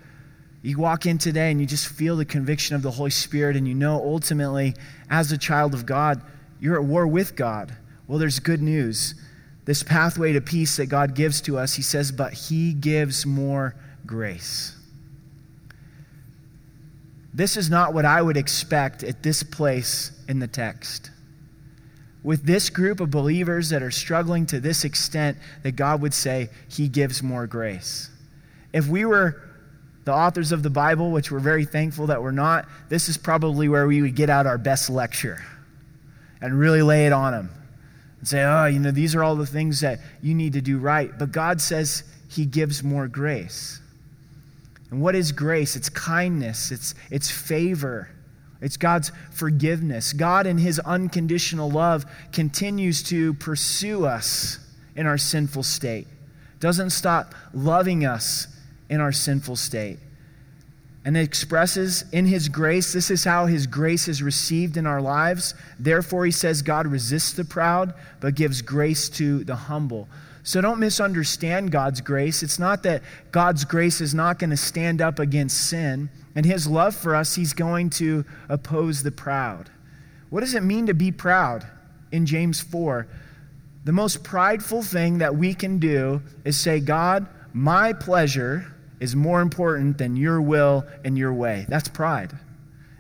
you 0.64 0.78
walk 0.78 1.04
in 1.04 1.18
today 1.18 1.50
and 1.50 1.60
you 1.60 1.66
just 1.66 1.88
feel 1.88 2.16
the 2.16 2.24
conviction 2.24 2.74
of 2.74 2.80
the 2.80 2.90
Holy 2.90 3.10
Spirit, 3.10 3.54
and 3.54 3.68
you 3.68 3.74
know 3.74 3.96
ultimately, 3.96 4.74
as 5.10 5.30
a 5.30 5.36
child 5.36 5.74
of 5.74 5.84
God, 5.84 6.22
you're 6.58 6.76
at 6.76 6.84
war 6.84 7.06
with 7.06 7.36
God. 7.36 7.76
Well, 8.06 8.18
there's 8.18 8.38
good 8.38 8.62
news. 8.62 9.14
This 9.66 9.82
pathway 9.82 10.32
to 10.32 10.40
peace 10.40 10.76
that 10.78 10.86
God 10.86 11.14
gives 11.14 11.42
to 11.42 11.58
us, 11.58 11.74
He 11.74 11.82
says, 11.82 12.10
but 12.10 12.32
He 12.32 12.72
gives 12.72 13.26
more 13.26 13.74
grace. 14.06 14.74
This 17.34 17.58
is 17.58 17.68
not 17.68 17.92
what 17.92 18.06
I 18.06 18.22
would 18.22 18.36
expect 18.38 19.02
at 19.02 19.22
this 19.22 19.42
place 19.42 20.12
in 20.28 20.38
the 20.38 20.48
text. 20.48 21.10
With 22.22 22.46
this 22.46 22.70
group 22.70 23.00
of 23.00 23.10
believers 23.10 23.68
that 23.68 23.82
are 23.82 23.90
struggling 23.90 24.46
to 24.46 24.60
this 24.60 24.84
extent, 24.84 25.36
that 25.62 25.72
God 25.72 26.00
would 26.00 26.14
say, 26.14 26.48
He 26.68 26.88
gives 26.88 27.22
more 27.22 27.46
grace. 27.46 28.08
If 28.72 28.88
we 28.88 29.04
were 29.04 29.42
the 30.04 30.12
authors 30.12 30.52
of 30.52 30.62
the 30.62 30.70
Bible, 30.70 31.10
which 31.10 31.30
we're 31.30 31.40
very 31.40 31.64
thankful 31.64 32.06
that 32.08 32.22
we're 32.22 32.30
not, 32.30 32.68
this 32.88 33.08
is 33.08 33.16
probably 33.16 33.68
where 33.68 33.86
we 33.86 34.02
would 34.02 34.14
get 34.14 34.28
out 34.28 34.46
our 34.46 34.58
best 34.58 34.90
lecture 34.90 35.42
and 36.40 36.58
really 36.58 36.82
lay 36.82 37.06
it 37.06 37.12
on 37.12 37.32
them 37.32 37.50
and 38.18 38.28
say, 38.28 38.42
oh, 38.42 38.66
you 38.66 38.78
know, 38.78 38.90
these 38.90 39.14
are 39.14 39.24
all 39.24 39.34
the 39.34 39.46
things 39.46 39.80
that 39.80 40.00
you 40.22 40.34
need 40.34 40.52
to 40.52 40.60
do 40.60 40.78
right. 40.78 41.10
But 41.18 41.32
God 41.32 41.60
says 41.60 42.04
He 42.28 42.44
gives 42.44 42.82
more 42.82 43.08
grace. 43.08 43.80
And 44.90 45.00
what 45.00 45.14
is 45.14 45.32
grace? 45.32 45.74
It's 45.74 45.88
kindness, 45.88 46.70
it's, 46.70 46.94
it's 47.10 47.30
favor, 47.30 48.10
it's 48.60 48.76
God's 48.76 49.10
forgiveness. 49.32 50.12
God, 50.12 50.46
in 50.46 50.58
His 50.58 50.78
unconditional 50.80 51.70
love, 51.70 52.04
continues 52.30 53.02
to 53.04 53.34
pursue 53.34 54.04
us 54.04 54.58
in 54.96 55.06
our 55.06 55.18
sinful 55.18 55.62
state, 55.62 56.06
doesn't 56.60 56.90
stop 56.90 57.34
loving 57.54 58.04
us 58.04 58.53
in 58.88 59.00
our 59.00 59.12
sinful 59.12 59.56
state. 59.56 59.98
And 61.04 61.16
it 61.16 61.20
expresses 61.20 62.04
in 62.12 62.26
His 62.26 62.48
grace, 62.48 62.92
this 62.92 63.10
is 63.10 63.24
how 63.24 63.46
His 63.46 63.66
grace 63.66 64.08
is 64.08 64.22
received 64.22 64.76
in 64.76 64.86
our 64.86 65.02
lives. 65.02 65.54
Therefore, 65.78 66.24
He 66.24 66.30
says, 66.30 66.62
God 66.62 66.86
resists 66.86 67.32
the 67.32 67.44
proud, 67.44 67.94
but 68.20 68.34
gives 68.34 68.62
grace 68.62 69.08
to 69.10 69.44
the 69.44 69.56
humble. 69.56 70.08
So 70.44 70.60
don't 70.60 70.78
misunderstand 70.78 71.72
God's 71.72 72.02
grace. 72.02 72.42
It's 72.42 72.58
not 72.58 72.82
that 72.82 73.02
God's 73.32 73.64
grace 73.64 74.02
is 74.02 74.14
not 74.14 74.38
going 74.38 74.50
to 74.50 74.58
stand 74.58 75.00
up 75.00 75.18
against 75.18 75.68
sin. 75.68 76.10
And 76.34 76.44
his 76.44 76.66
love 76.66 76.94
for 76.94 77.14
us, 77.14 77.34
he's 77.34 77.54
going 77.54 77.90
to 77.90 78.26
oppose 78.50 79.02
the 79.02 79.10
proud. 79.10 79.70
What 80.28 80.40
does 80.40 80.54
it 80.54 80.62
mean 80.62 80.86
to 80.86 80.94
be 80.94 81.10
proud? 81.12 81.66
In 82.12 82.26
James 82.26 82.60
4, 82.60 83.08
the 83.84 83.92
most 83.92 84.22
prideful 84.22 84.82
thing 84.82 85.18
that 85.18 85.34
we 85.34 85.54
can 85.54 85.78
do 85.78 86.22
is 86.44 86.58
say, 86.58 86.78
God, 86.78 87.26
my 87.54 87.92
pleasure 87.92 88.73
is 89.00 89.16
more 89.16 89.40
important 89.40 89.98
than 89.98 90.16
your 90.16 90.40
will 90.40 90.84
and 91.04 91.18
your 91.18 91.32
way. 91.32 91.66
That's 91.68 91.88
pride. 91.88 92.32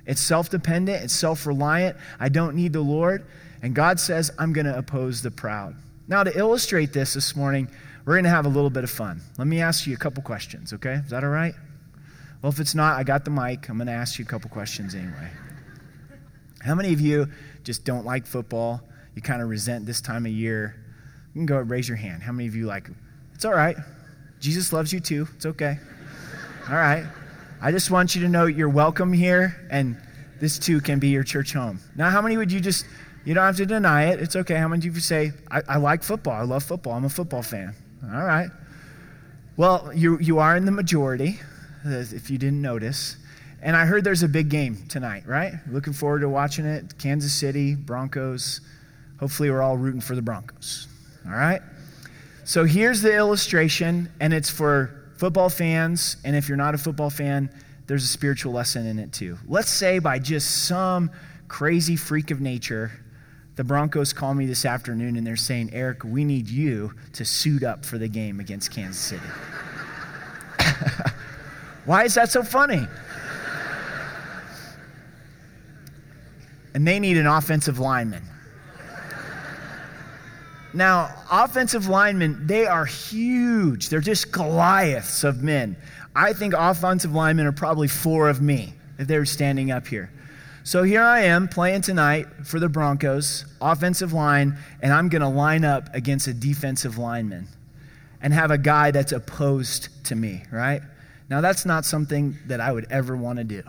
It's 0.06 0.20
self 0.20 0.50
dependent, 0.50 1.04
it's 1.04 1.14
self 1.14 1.46
reliant. 1.46 1.96
I 2.20 2.28
don't 2.28 2.56
need 2.56 2.72
the 2.72 2.80
Lord. 2.80 3.24
And 3.62 3.74
God 3.74 3.98
says, 3.98 4.30
I'm 4.38 4.52
going 4.52 4.66
to 4.66 4.76
oppose 4.76 5.22
the 5.22 5.30
proud. 5.30 5.74
Now, 6.06 6.22
to 6.22 6.38
illustrate 6.38 6.92
this 6.92 7.14
this 7.14 7.34
morning, 7.34 7.68
we're 8.04 8.14
going 8.14 8.24
to 8.24 8.30
have 8.30 8.44
a 8.44 8.50
little 8.50 8.68
bit 8.68 8.84
of 8.84 8.90
fun. 8.90 9.22
Let 9.38 9.46
me 9.46 9.62
ask 9.62 9.86
you 9.86 9.94
a 9.94 9.96
couple 9.96 10.22
questions, 10.22 10.74
okay? 10.74 10.94
Is 10.94 11.10
that 11.10 11.24
all 11.24 11.30
right? 11.30 11.54
Well, 12.42 12.52
if 12.52 12.60
it's 12.60 12.74
not, 12.74 12.98
I 12.98 13.04
got 13.04 13.24
the 13.24 13.30
mic. 13.30 13.70
I'm 13.70 13.78
going 13.78 13.86
to 13.86 13.94
ask 13.94 14.18
you 14.18 14.24
a 14.26 14.28
couple 14.28 14.50
questions 14.50 14.94
anyway. 14.94 15.30
How 16.60 16.74
many 16.74 16.92
of 16.92 17.00
you 17.00 17.30
just 17.62 17.86
don't 17.86 18.04
like 18.04 18.26
football? 18.26 18.82
You 19.14 19.22
kind 19.22 19.40
of 19.40 19.48
resent 19.48 19.86
this 19.86 20.02
time 20.02 20.26
of 20.26 20.32
year? 20.32 20.76
You 21.32 21.38
can 21.38 21.46
go 21.46 21.56
raise 21.58 21.88
your 21.88 21.96
hand. 21.96 22.22
How 22.22 22.32
many 22.32 22.46
of 22.46 22.54
you 22.54 22.66
like 22.66 22.90
It's 23.34 23.46
all 23.46 23.54
right. 23.54 23.76
Jesus 24.44 24.74
loves 24.74 24.92
you 24.92 25.00
too. 25.00 25.26
It's 25.36 25.46
okay. 25.46 25.78
All 26.68 26.76
right. 26.76 27.06
I 27.62 27.70
just 27.70 27.90
want 27.90 28.14
you 28.14 28.20
to 28.20 28.28
know 28.28 28.44
you're 28.44 28.68
welcome 28.68 29.10
here, 29.10 29.66
and 29.70 29.96
this 30.38 30.58
too 30.58 30.82
can 30.82 30.98
be 30.98 31.08
your 31.08 31.22
church 31.24 31.54
home. 31.54 31.80
Now, 31.96 32.10
how 32.10 32.20
many 32.20 32.36
would 32.36 32.52
you 32.52 32.60
just 32.60 32.84
you 33.24 33.32
don't 33.32 33.44
have 33.44 33.56
to 33.56 33.64
deny 33.64 34.10
it. 34.10 34.20
It's 34.20 34.36
okay. 34.36 34.56
How 34.56 34.68
many 34.68 34.86
of 34.86 34.94
you 34.94 35.00
say, 35.00 35.32
I, 35.50 35.62
I 35.66 35.76
like 35.78 36.02
football? 36.02 36.34
I 36.34 36.42
love 36.42 36.62
football. 36.62 36.92
I'm 36.92 37.06
a 37.06 37.08
football 37.08 37.42
fan. 37.42 37.74
All 38.04 38.22
right. 38.22 38.50
Well, 39.56 39.90
you, 39.94 40.18
you 40.18 40.40
are 40.40 40.56
in 40.56 40.66
the 40.66 40.72
majority, 40.72 41.40
if 41.86 42.28
you 42.28 42.36
didn't 42.36 42.60
notice. 42.60 43.16
And 43.62 43.74
I 43.74 43.86
heard 43.86 44.04
there's 44.04 44.22
a 44.22 44.28
big 44.28 44.50
game 44.50 44.76
tonight, 44.90 45.22
right? 45.26 45.54
Looking 45.70 45.94
forward 45.94 46.20
to 46.20 46.28
watching 46.28 46.66
it. 46.66 46.98
Kansas 46.98 47.32
City, 47.32 47.74
Broncos. 47.74 48.60
Hopefully, 49.20 49.50
we're 49.50 49.62
all 49.62 49.78
rooting 49.78 50.02
for 50.02 50.14
the 50.14 50.20
Broncos. 50.20 50.86
All 51.24 51.32
right? 51.32 51.62
So 52.44 52.64
here's 52.64 53.00
the 53.00 53.14
illustration, 53.16 54.10
and 54.20 54.34
it's 54.34 54.50
for 54.50 55.10
football 55.16 55.48
fans. 55.48 56.18
And 56.24 56.36
if 56.36 56.46
you're 56.48 56.58
not 56.58 56.74
a 56.74 56.78
football 56.78 57.08
fan, 57.08 57.48
there's 57.86 58.04
a 58.04 58.08
spiritual 58.08 58.52
lesson 58.52 58.86
in 58.86 58.98
it 58.98 59.12
too. 59.12 59.38
Let's 59.46 59.70
say 59.70 59.98
by 59.98 60.18
just 60.18 60.66
some 60.66 61.10
crazy 61.48 61.96
freak 61.96 62.30
of 62.30 62.42
nature, 62.42 62.92
the 63.56 63.64
Broncos 63.64 64.12
call 64.12 64.34
me 64.34 64.44
this 64.46 64.64
afternoon 64.64 65.16
and 65.16 65.26
they're 65.26 65.36
saying, 65.36 65.70
Eric, 65.72 66.04
we 66.04 66.24
need 66.24 66.48
you 66.48 66.92
to 67.14 67.24
suit 67.24 67.62
up 67.62 67.84
for 67.84 67.98
the 67.98 68.08
game 68.08 68.40
against 68.40 68.70
Kansas 68.72 69.00
City. 69.00 69.22
Why 71.84 72.04
is 72.04 72.14
that 72.14 72.30
so 72.30 72.42
funny? 72.42 72.86
And 76.74 76.86
they 76.86 76.98
need 76.98 77.16
an 77.16 77.26
offensive 77.26 77.78
lineman. 77.78 78.24
Now, 80.74 81.14
offensive 81.30 81.88
linemen, 81.88 82.46
they 82.46 82.66
are 82.66 82.84
huge. 82.84 83.88
They're 83.88 84.00
just 84.00 84.32
Goliaths 84.32 85.22
of 85.22 85.42
men. 85.42 85.76
I 86.16 86.32
think 86.32 86.52
offensive 86.52 87.14
linemen 87.14 87.46
are 87.46 87.52
probably 87.52 87.86
four 87.86 88.28
of 88.28 88.42
me 88.42 88.74
if 88.98 89.06
they 89.06 89.16
were 89.16 89.24
standing 89.24 89.70
up 89.70 89.86
here. 89.86 90.10
So 90.64 90.82
here 90.82 91.02
I 91.02 91.20
am 91.20 91.46
playing 91.46 91.82
tonight 91.82 92.26
for 92.44 92.58
the 92.58 92.68
Broncos, 92.68 93.44
offensive 93.60 94.12
line, 94.12 94.56
and 94.80 94.92
I'm 94.92 95.08
going 95.08 95.22
to 95.22 95.28
line 95.28 95.64
up 95.64 95.94
against 95.94 96.26
a 96.26 96.34
defensive 96.34 96.98
lineman 96.98 97.48
and 98.20 98.32
have 98.32 98.50
a 98.50 98.58
guy 98.58 98.90
that's 98.90 99.12
opposed 99.12 99.88
to 100.06 100.16
me, 100.16 100.42
right? 100.50 100.80
Now, 101.28 101.40
that's 101.40 101.64
not 101.64 101.84
something 101.84 102.36
that 102.46 102.60
I 102.60 102.72
would 102.72 102.86
ever 102.90 103.16
want 103.16 103.38
to 103.38 103.44
do. 103.44 103.62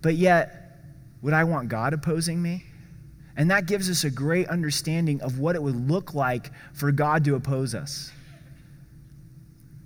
But 0.00 0.14
yet, 0.14 0.78
would 1.20 1.32
I 1.32 1.44
want 1.44 1.68
God 1.68 1.92
opposing 1.92 2.40
me? 2.40 2.64
And 3.36 3.50
that 3.50 3.66
gives 3.66 3.88
us 3.88 4.04
a 4.04 4.10
great 4.10 4.48
understanding 4.48 5.20
of 5.22 5.38
what 5.38 5.56
it 5.56 5.62
would 5.62 5.88
look 5.88 6.14
like 6.14 6.50
for 6.74 6.92
God 6.92 7.24
to 7.24 7.34
oppose 7.34 7.74
us. 7.74 8.10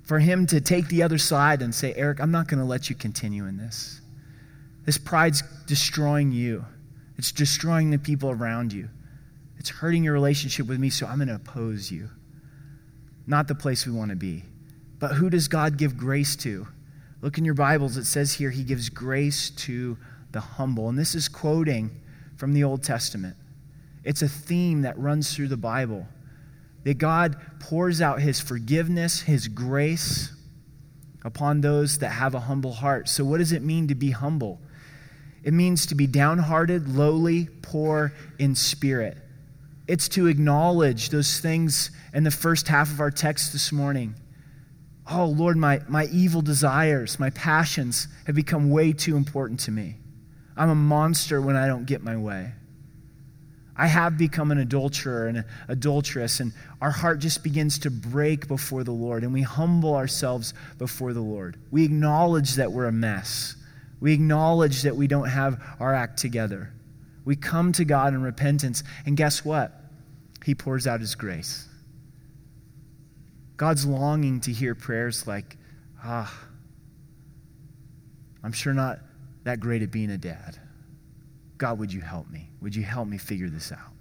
For 0.02 0.18
Him 0.18 0.46
to 0.46 0.60
take 0.60 0.88
the 0.88 1.02
other 1.02 1.18
side 1.18 1.62
and 1.62 1.74
say, 1.74 1.94
Eric, 1.94 2.20
I'm 2.20 2.30
not 2.30 2.48
going 2.48 2.60
to 2.60 2.64
let 2.64 2.90
you 2.90 2.96
continue 2.96 3.46
in 3.46 3.56
this. 3.56 4.00
This 4.84 4.98
pride's 4.98 5.42
destroying 5.66 6.32
you, 6.32 6.64
it's 7.18 7.32
destroying 7.32 7.90
the 7.90 7.98
people 7.98 8.30
around 8.30 8.72
you. 8.72 8.88
It's 9.58 9.70
hurting 9.70 10.04
your 10.04 10.12
relationship 10.12 10.66
with 10.66 10.78
me, 10.78 10.90
so 10.90 11.06
I'm 11.06 11.16
going 11.16 11.28
to 11.28 11.34
oppose 11.34 11.90
you. 11.90 12.10
Not 13.26 13.48
the 13.48 13.54
place 13.54 13.86
we 13.86 13.92
want 13.92 14.10
to 14.10 14.16
be. 14.16 14.44
But 14.98 15.12
who 15.12 15.30
does 15.30 15.48
God 15.48 15.76
give 15.76 15.96
grace 15.96 16.36
to? 16.36 16.68
Look 17.22 17.38
in 17.38 17.44
your 17.44 17.54
Bibles, 17.54 17.96
it 17.96 18.04
says 18.04 18.34
here, 18.34 18.50
He 18.50 18.62
gives 18.62 18.88
grace 18.88 19.50
to 19.50 19.96
the 20.32 20.40
humble. 20.40 20.88
And 20.88 20.98
this 20.98 21.14
is 21.14 21.28
quoting 21.28 21.90
from 22.36 22.52
the 22.52 22.64
Old 22.64 22.82
Testament. 22.82 23.36
It's 24.04 24.22
a 24.22 24.28
theme 24.28 24.82
that 24.82 24.98
runs 24.98 25.34
through 25.34 25.48
the 25.48 25.56
Bible. 25.56 26.06
That 26.84 26.98
God 26.98 27.36
pours 27.58 28.00
out 28.00 28.20
his 28.20 28.38
forgiveness, 28.38 29.22
his 29.22 29.48
grace 29.48 30.32
upon 31.24 31.60
those 31.60 31.98
that 31.98 32.10
have 32.10 32.34
a 32.34 32.40
humble 32.40 32.72
heart. 32.72 33.08
So, 33.08 33.24
what 33.24 33.38
does 33.38 33.50
it 33.50 33.62
mean 33.62 33.88
to 33.88 33.96
be 33.96 34.12
humble? 34.12 34.60
It 35.42 35.52
means 35.52 35.86
to 35.86 35.94
be 35.94 36.06
downhearted, 36.06 36.88
lowly, 36.88 37.48
poor 37.62 38.12
in 38.38 38.54
spirit. 38.54 39.18
It's 39.88 40.08
to 40.10 40.26
acknowledge 40.26 41.10
those 41.10 41.40
things 41.40 41.90
in 42.12 42.24
the 42.24 42.30
first 42.30 42.68
half 42.68 42.90
of 42.90 43.00
our 43.00 43.10
text 43.10 43.52
this 43.52 43.72
morning. 43.72 44.14
Oh, 45.10 45.26
Lord, 45.26 45.56
my, 45.56 45.80
my 45.88 46.06
evil 46.06 46.42
desires, 46.42 47.20
my 47.20 47.30
passions 47.30 48.08
have 48.26 48.34
become 48.34 48.70
way 48.70 48.92
too 48.92 49.16
important 49.16 49.60
to 49.60 49.70
me. 49.70 49.96
I'm 50.56 50.70
a 50.70 50.74
monster 50.74 51.40
when 51.40 51.56
I 51.56 51.66
don't 51.66 51.84
get 51.84 52.02
my 52.02 52.16
way. 52.16 52.52
I 53.78 53.86
have 53.88 54.16
become 54.16 54.50
an 54.50 54.58
adulterer 54.58 55.26
and 55.26 55.38
an 55.38 55.44
adulteress, 55.68 56.40
and 56.40 56.52
our 56.80 56.90
heart 56.90 57.18
just 57.18 57.42
begins 57.42 57.78
to 57.80 57.90
break 57.90 58.48
before 58.48 58.84
the 58.84 58.92
Lord, 58.92 59.22
and 59.22 59.34
we 59.34 59.42
humble 59.42 59.94
ourselves 59.94 60.54
before 60.78 61.12
the 61.12 61.20
Lord. 61.20 61.58
We 61.70 61.84
acknowledge 61.84 62.54
that 62.54 62.72
we're 62.72 62.86
a 62.86 62.92
mess. 62.92 63.54
We 64.00 64.14
acknowledge 64.14 64.82
that 64.82 64.96
we 64.96 65.06
don't 65.06 65.28
have 65.28 65.62
our 65.78 65.94
act 65.94 66.18
together. 66.18 66.72
We 67.26 67.36
come 67.36 67.72
to 67.72 67.84
God 67.84 68.14
in 68.14 68.22
repentance, 68.22 68.82
and 69.04 69.16
guess 69.16 69.44
what? 69.44 69.78
He 70.44 70.54
pours 70.54 70.86
out 70.86 71.00
His 71.00 71.14
grace. 71.14 71.68
God's 73.58 73.84
longing 73.84 74.40
to 74.40 74.52
hear 74.52 74.74
prayers 74.74 75.26
like, 75.26 75.56
ah, 76.02 76.32
I'm 78.42 78.52
sure 78.52 78.72
not 78.72 79.00
that 79.46 79.60
great 79.60 79.80
at 79.80 79.92
being 79.92 80.10
a 80.10 80.18
dad. 80.18 80.58
God, 81.56 81.78
would 81.78 81.92
you 81.92 82.00
help 82.00 82.28
me? 82.28 82.50
Would 82.60 82.74
you 82.74 82.82
help 82.82 83.06
me 83.06 83.16
figure 83.16 83.48
this 83.48 83.70
out? 83.70 83.92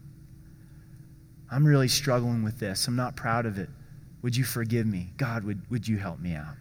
I'm 1.51 1.63
really 1.63 1.87
struggling 1.87 2.43
with 2.43 2.59
this. 2.59 2.87
I'm 2.87 2.95
not 2.95 3.15
proud 3.15 3.45
of 3.45 3.59
it. 3.59 3.69
Would 4.23 4.35
you 4.35 4.43
forgive 4.43 4.87
me? 4.87 5.11
God, 5.17 5.43
would, 5.43 5.61
would 5.69 5.87
you 5.87 5.97
help 5.97 6.19
me 6.19 6.33
out? 6.33 6.55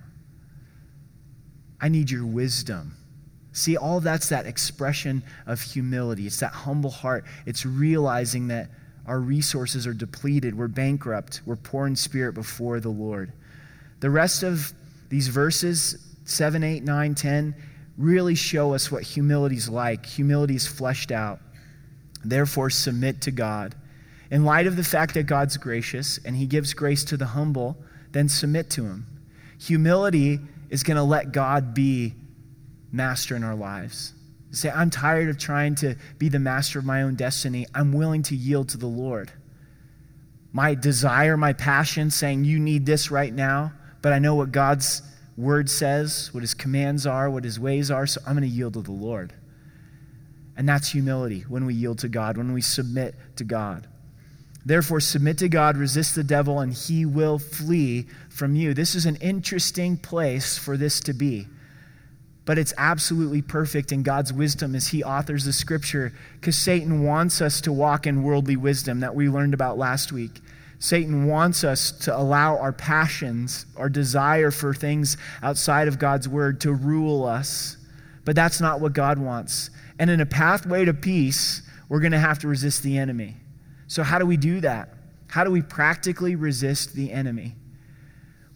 I 1.81 1.89
need 1.89 2.11
your 2.11 2.27
wisdom. 2.27 2.95
See, 3.53 3.79
all 3.79 4.01
that's 4.01 4.29
that 4.29 4.45
expression 4.45 5.23
of 5.47 5.63
humility. 5.63 6.27
It's 6.27 6.41
that 6.41 6.53
humble 6.53 6.91
heart. 6.91 7.25
It's 7.47 7.65
realizing 7.65 8.49
that 8.49 8.69
our 9.07 9.19
resources 9.19 9.87
are 9.87 9.95
depleted. 9.95 10.55
We're 10.55 10.69
bankrupt. 10.69 11.41
We're 11.47 11.57
poor 11.57 11.87
in 11.87 11.97
spirit 11.97 12.35
before 12.35 12.81
the 12.81 12.91
Lord. 12.91 13.33
The 14.01 14.11
rest 14.11 14.43
of 14.43 14.75
these 15.09 15.29
verses, 15.29 15.97
7, 16.27 16.63
8, 16.63 16.83
9, 16.83 17.15
10, 17.15 17.55
really 17.97 18.35
show 18.35 18.75
us 18.75 18.91
what 18.91 19.03
humility 19.03 19.57
is 19.57 19.69
like. 19.69 20.07
Humility 20.07 20.57
is 20.57 20.67
fleshed 20.67 21.13
out. 21.13 21.41
Therefore, 22.25 22.71
submit 22.71 23.21
to 23.23 23.31
God. 23.31 23.75
In 24.31 24.45
light 24.45 24.67
of 24.67 24.77
the 24.77 24.85
fact 24.85 25.15
that 25.15 25.25
God's 25.25 25.57
gracious 25.57 26.19
and 26.25 26.35
He 26.35 26.47
gives 26.47 26.75
grace 26.75 27.05
to 27.05 27.17
the 27.17 27.27
humble, 27.27 27.77
then 28.13 28.29
submit 28.29 28.71
to 28.71 28.85
Him. 28.85 29.07
Humility 29.61 30.41
is 30.71 30.83
going 30.83 30.97
to 30.97 31.03
let 31.03 31.33
God 31.33 31.75
be 31.75 32.15
master 32.91 33.37
in 33.37 33.45
our 33.45 33.55
lives. 33.55 34.15
Say, 34.51 34.71
I'm 34.71 34.91
tired 34.91 35.29
of 35.29 35.39
trying 35.39 35.75
to 35.77 35.97
be 36.19 36.29
the 36.29 36.39
master 36.39 36.79
of 36.79 36.85
my 36.85 37.03
own 37.03 37.17
destiny. 37.17 37.67
I'm 37.75 37.93
willing 37.93 38.23
to 38.25 38.37
yield 38.37 38.71
to 38.71 38.79
the 38.79 38.87
Lord. 38.87 39.33
My 40.53 40.75
desire, 40.75 41.37
my 41.37 41.53
passion, 41.53 42.11
saying, 42.11 42.45
You 42.45 42.61
need 42.61 42.87
this 42.87 43.11
right 43.11 43.33
now, 43.33 43.73
but 44.01 44.13
I 44.13 44.21
know 44.21 44.37
what 44.37 44.53
God's 44.53 45.03
word 45.37 45.69
says, 45.69 46.31
what 46.33 46.43
his 46.43 46.55
commands 46.55 47.07
are, 47.07 47.31
what 47.31 47.45
his 47.45 47.59
ways 47.59 47.91
are, 47.91 48.07
so 48.07 48.21
I'm 48.27 48.35
going 48.35 48.49
to 48.49 48.55
yield 48.55 48.75
to 48.75 48.83
the 48.83 48.93
Lord. 48.93 49.33
And 50.57 50.69
that's 50.69 50.93
humility 50.93 51.45
when 51.49 51.67
we 51.67 51.75
yield 51.75 51.99
to 52.01 52.09
God, 52.09 52.37
when 52.37 52.53
we 52.53 52.61
submit 52.61 53.15
to 53.37 53.45
God. 53.45 53.89
Therefore, 54.65 55.01
submit 55.01 55.39
to 55.39 55.49
God, 55.49 55.77
resist 55.77 56.15
the 56.15 56.25
devil, 56.25 56.61
and 56.61 56.73
he 56.73 57.05
will 57.05 57.39
flee 57.39 58.07
from 58.31 58.57
you. 58.57 58.73
This 58.73 58.95
is 58.95 59.05
an 59.05 59.17
interesting 59.17 59.97
place 59.97 60.57
for 60.57 60.77
this 60.77 61.01
to 61.01 61.13
be. 61.13 61.49
But 62.47 62.59
it's 62.59 62.75
absolutely 62.77 63.43
perfect 63.43 63.91
in 63.91 64.03
God's 64.03 64.33
wisdom 64.33 64.75
as 64.75 64.89
he 64.89 65.03
authors 65.03 65.45
the 65.45 65.53
scripture 65.53 66.13
because 66.35 66.57
Satan 66.57 67.03
wants 67.03 67.41
us 67.41 67.61
to 67.63 67.73
walk 67.73 68.07
in 68.07 68.23
worldly 68.23 68.57
wisdom 68.57 69.01
that 69.01 69.15
we 69.15 69.29
learned 69.29 69.55
about 69.55 69.79
last 69.79 70.13
week. 70.13 70.41
Satan 70.85 71.25
wants 71.25 71.65
us 71.65 71.93
to 71.93 72.15
allow 72.15 72.59
our 72.59 72.71
passions, 72.71 73.65
our 73.75 73.89
desire 73.89 74.51
for 74.51 74.75
things 74.75 75.17
outside 75.43 75.89
of 75.89 75.99
God's 75.99 76.29
word 76.29 76.61
to 76.61 76.75
rule 76.75 77.25
us. 77.25 77.79
But 78.27 78.37
that's 78.37 78.61
not 78.61 78.83
what 78.83 78.93
God 78.93 79.19
wants. 79.19 79.71
And 79.99 80.11
in 80.11 80.21
a 80.21 80.27
pathway 80.27 80.85
to 80.85 80.93
peace, 80.93 81.63
we're 81.89 82.01
going 82.01 82.13
to 82.13 82.19
have 82.19 82.39
to 82.41 82.49
resist 82.49 82.83
the 82.83 82.99
enemy. 82.99 83.37
So, 83.87 84.03
how 84.03 84.19
do 84.19 84.27
we 84.27 84.37
do 84.37 84.61
that? 84.61 84.91
How 85.29 85.43
do 85.43 85.51
we 85.51 85.63
practically 85.63 86.37
resist 86.37 86.93
the 86.93 87.13
enemy? 87.13 87.55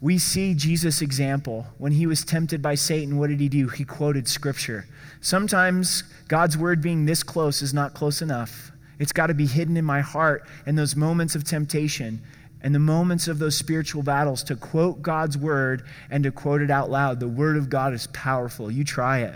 We 0.03 0.19
see 0.19 0.53
Jesus' 0.53 1.01
example. 1.01 1.67
When 1.79 1.93
he 1.93 2.07
was 2.07 2.27
tempted 2.27 2.61
by 2.61 2.75
Satan, 2.75 3.17
what 3.17 3.31
did 3.31 3.41
he 3.41 3.49
do? 3.49 3.69
He 3.69 3.87
quoted 3.87 4.29
scripture. 4.29 4.85
Sometimes 5.23 6.03
God's 6.29 6.59
word 6.59 6.83
being 6.83 7.07
this 7.07 7.23
close 7.23 7.63
is 7.63 7.73
not 7.73 7.95
close 7.95 8.21
enough. 8.21 8.71
It's 8.99 9.13
got 9.13 9.29
to 9.29 9.35
be 9.35 9.47
hidden 9.47 9.77
in 9.77 9.85
my 9.85 10.01
heart 10.01 10.47
in 10.67 10.75
those 10.75 10.97
moments 10.97 11.35
of 11.35 11.45
temptation 11.45 12.21
and 12.63 12.75
the 12.75 12.81
moments 12.81 13.29
of 13.29 13.39
those 13.39 13.57
spiritual 13.57 14.03
battles 14.03 14.43
to 14.45 14.57
quote 14.57 15.01
God's 15.01 15.39
word 15.39 15.85
and 16.11 16.25
to 16.25 16.33
quote 16.33 16.61
it 16.61 16.71
out 16.71 16.91
loud. 16.91 17.21
The 17.21 17.29
word 17.29 17.57
of 17.57 17.71
God 17.71 17.95
is 17.95 18.09
powerful. 18.09 18.71
You 18.71 18.85
try 18.85 19.21
it. 19.21 19.35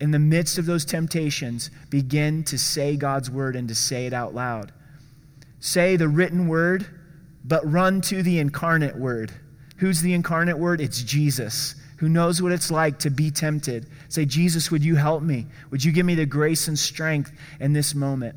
In 0.00 0.10
the 0.10 0.18
midst 0.18 0.58
of 0.58 0.66
those 0.66 0.84
temptations, 0.84 1.70
begin 1.90 2.42
to 2.44 2.58
say 2.58 2.96
God's 2.96 3.30
word 3.30 3.54
and 3.54 3.68
to 3.68 3.74
say 3.74 4.06
it 4.06 4.12
out 4.12 4.34
loud. 4.34 4.72
Say 5.60 5.96
the 5.96 6.08
written 6.08 6.48
word, 6.48 6.86
but 7.44 7.70
run 7.70 8.00
to 8.02 8.22
the 8.22 8.40
incarnate 8.40 8.96
word. 8.96 9.32
Who's 9.76 10.02
the 10.02 10.12
incarnate 10.12 10.58
word? 10.58 10.80
It's 10.80 11.02
Jesus 11.02 11.76
who 11.98 12.08
knows 12.08 12.42
what 12.42 12.52
it's 12.52 12.70
like 12.70 12.98
to 12.98 13.10
be 13.10 13.30
tempted. 13.30 13.86
Say, 14.08 14.24
Jesus, 14.24 14.70
would 14.70 14.84
you 14.84 14.96
help 14.96 15.22
me? 15.22 15.46
Would 15.70 15.84
you 15.84 15.92
give 15.92 16.04
me 16.04 16.14
the 16.14 16.26
grace 16.26 16.68
and 16.68 16.78
strength 16.78 17.32
in 17.60 17.72
this 17.72 17.94
moment? 17.94 18.36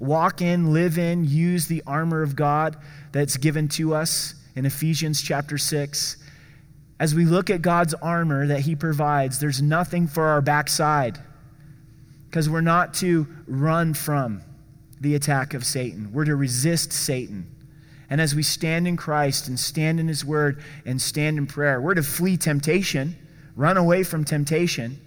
Walk 0.00 0.42
in, 0.42 0.72
live 0.72 0.98
in, 0.98 1.24
use 1.24 1.66
the 1.66 1.82
armor 1.86 2.22
of 2.22 2.36
God 2.36 2.76
that's 3.12 3.36
given 3.36 3.68
to 3.68 3.94
us 3.94 4.34
in 4.54 4.66
Ephesians 4.66 5.22
chapter 5.22 5.58
6. 5.58 6.16
As 7.00 7.14
we 7.14 7.24
look 7.24 7.50
at 7.50 7.62
God's 7.62 7.94
armor 7.94 8.46
that 8.46 8.60
He 8.60 8.74
provides, 8.74 9.38
there's 9.38 9.62
nothing 9.62 10.06
for 10.06 10.24
our 10.24 10.40
backside 10.40 11.18
because 12.28 12.48
we're 12.48 12.60
not 12.60 12.94
to 12.94 13.26
run 13.46 13.94
from 13.94 14.42
the 15.00 15.14
attack 15.14 15.54
of 15.54 15.64
Satan, 15.64 16.12
we're 16.12 16.24
to 16.24 16.36
resist 16.36 16.92
Satan. 16.92 17.54
And 18.10 18.20
as 18.20 18.34
we 18.34 18.42
stand 18.42 18.88
in 18.88 18.96
Christ 18.96 19.48
and 19.48 19.60
stand 19.60 20.00
in 20.00 20.08
His 20.08 20.24
Word 20.24 20.62
and 20.84 21.00
stand 21.00 21.38
in 21.38 21.46
prayer, 21.46 21.80
we're 21.80 21.94
to 21.94 22.02
flee 22.02 22.36
temptation, 22.36 23.16
run 23.54 23.76
away 23.76 24.02
from 24.02 24.24
temptation 24.24 24.98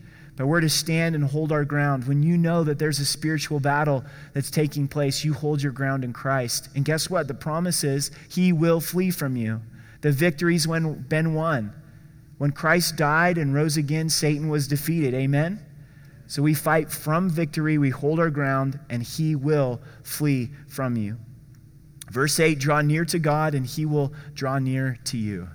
but 0.41 0.47
we're 0.47 0.59
to 0.59 0.69
stand 0.69 1.13
and 1.13 1.23
hold 1.23 1.51
our 1.51 1.63
ground. 1.63 2.07
When 2.07 2.23
you 2.23 2.35
know 2.35 2.63
that 2.63 2.79
there's 2.79 2.97
a 2.97 3.05
spiritual 3.05 3.59
battle 3.59 4.03
that's 4.33 4.49
taking 4.49 4.87
place, 4.87 5.23
you 5.23 5.35
hold 5.35 5.61
your 5.61 5.71
ground 5.71 6.03
in 6.03 6.13
Christ. 6.13 6.67
And 6.73 6.83
guess 6.83 7.11
what? 7.11 7.27
The 7.27 7.35
promise 7.35 7.83
is 7.83 8.09
He 8.27 8.51
will 8.51 8.81
flee 8.81 9.11
from 9.11 9.35
you. 9.35 9.61
The 10.01 10.11
victory's 10.11 10.67
when 10.67 11.03
been 11.03 11.35
won. 11.35 11.71
When 12.39 12.53
Christ 12.53 12.95
died 12.95 13.37
and 13.37 13.53
rose 13.53 13.77
again, 13.77 14.09
Satan 14.09 14.49
was 14.49 14.67
defeated. 14.67 15.13
Amen? 15.13 15.63
So 16.25 16.41
we 16.41 16.55
fight 16.55 16.91
from 16.91 17.29
victory, 17.29 17.77
we 17.77 17.91
hold 17.91 18.19
our 18.19 18.31
ground, 18.31 18.79
and 18.89 19.03
He 19.03 19.35
will 19.35 19.79
flee 20.01 20.49
from 20.67 20.97
you. 20.97 21.19
Verse 22.09 22.39
8 22.39 22.57
Draw 22.57 22.81
near 22.81 23.05
to 23.05 23.19
God, 23.19 23.53
and 23.53 23.63
He 23.63 23.85
will 23.85 24.11
draw 24.33 24.57
near 24.57 24.97
to 25.03 25.19
you. 25.19 25.49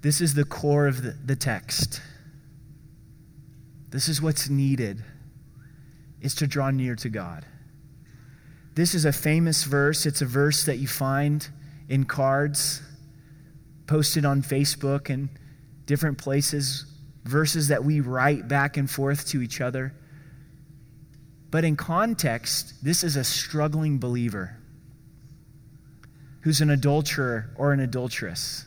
This 0.00 0.20
is 0.20 0.34
the 0.34 0.44
core 0.44 0.88
of 0.88 1.02
the, 1.02 1.16
the 1.24 1.36
text. 1.36 2.00
This 3.92 4.08
is 4.08 4.22
what's 4.22 4.48
needed 4.48 5.04
is 6.22 6.34
to 6.36 6.46
draw 6.46 6.70
near 6.70 6.96
to 6.96 7.10
God. 7.10 7.44
This 8.74 8.94
is 8.94 9.04
a 9.04 9.12
famous 9.12 9.64
verse. 9.64 10.06
It's 10.06 10.22
a 10.22 10.26
verse 10.26 10.64
that 10.64 10.78
you 10.78 10.88
find 10.88 11.46
in 11.90 12.04
cards 12.04 12.80
posted 13.86 14.24
on 14.24 14.42
Facebook 14.42 15.10
and 15.10 15.28
different 15.84 16.16
places, 16.16 16.86
verses 17.24 17.68
that 17.68 17.84
we 17.84 18.00
write 18.00 18.48
back 18.48 18.78
and 18.78 18.90
forth 18.90 19.28
to 19.28 19.42
each 19.42 19.60
other. 19.60 19.94
But 21.50 21.64
in 21.64 21.76
context, 21.76 22.82
this 22.82 23.04
is 23.04 23.16
a 23.16 23.24
struggling 23.24 23.98
believer 23.98 24.56
who's 26.40 26.62
an 26.62 26.70
adulterer 26.70 27.50
or 27.56 27.74
an 27.74 27.80
adulteress. 27.80 28.64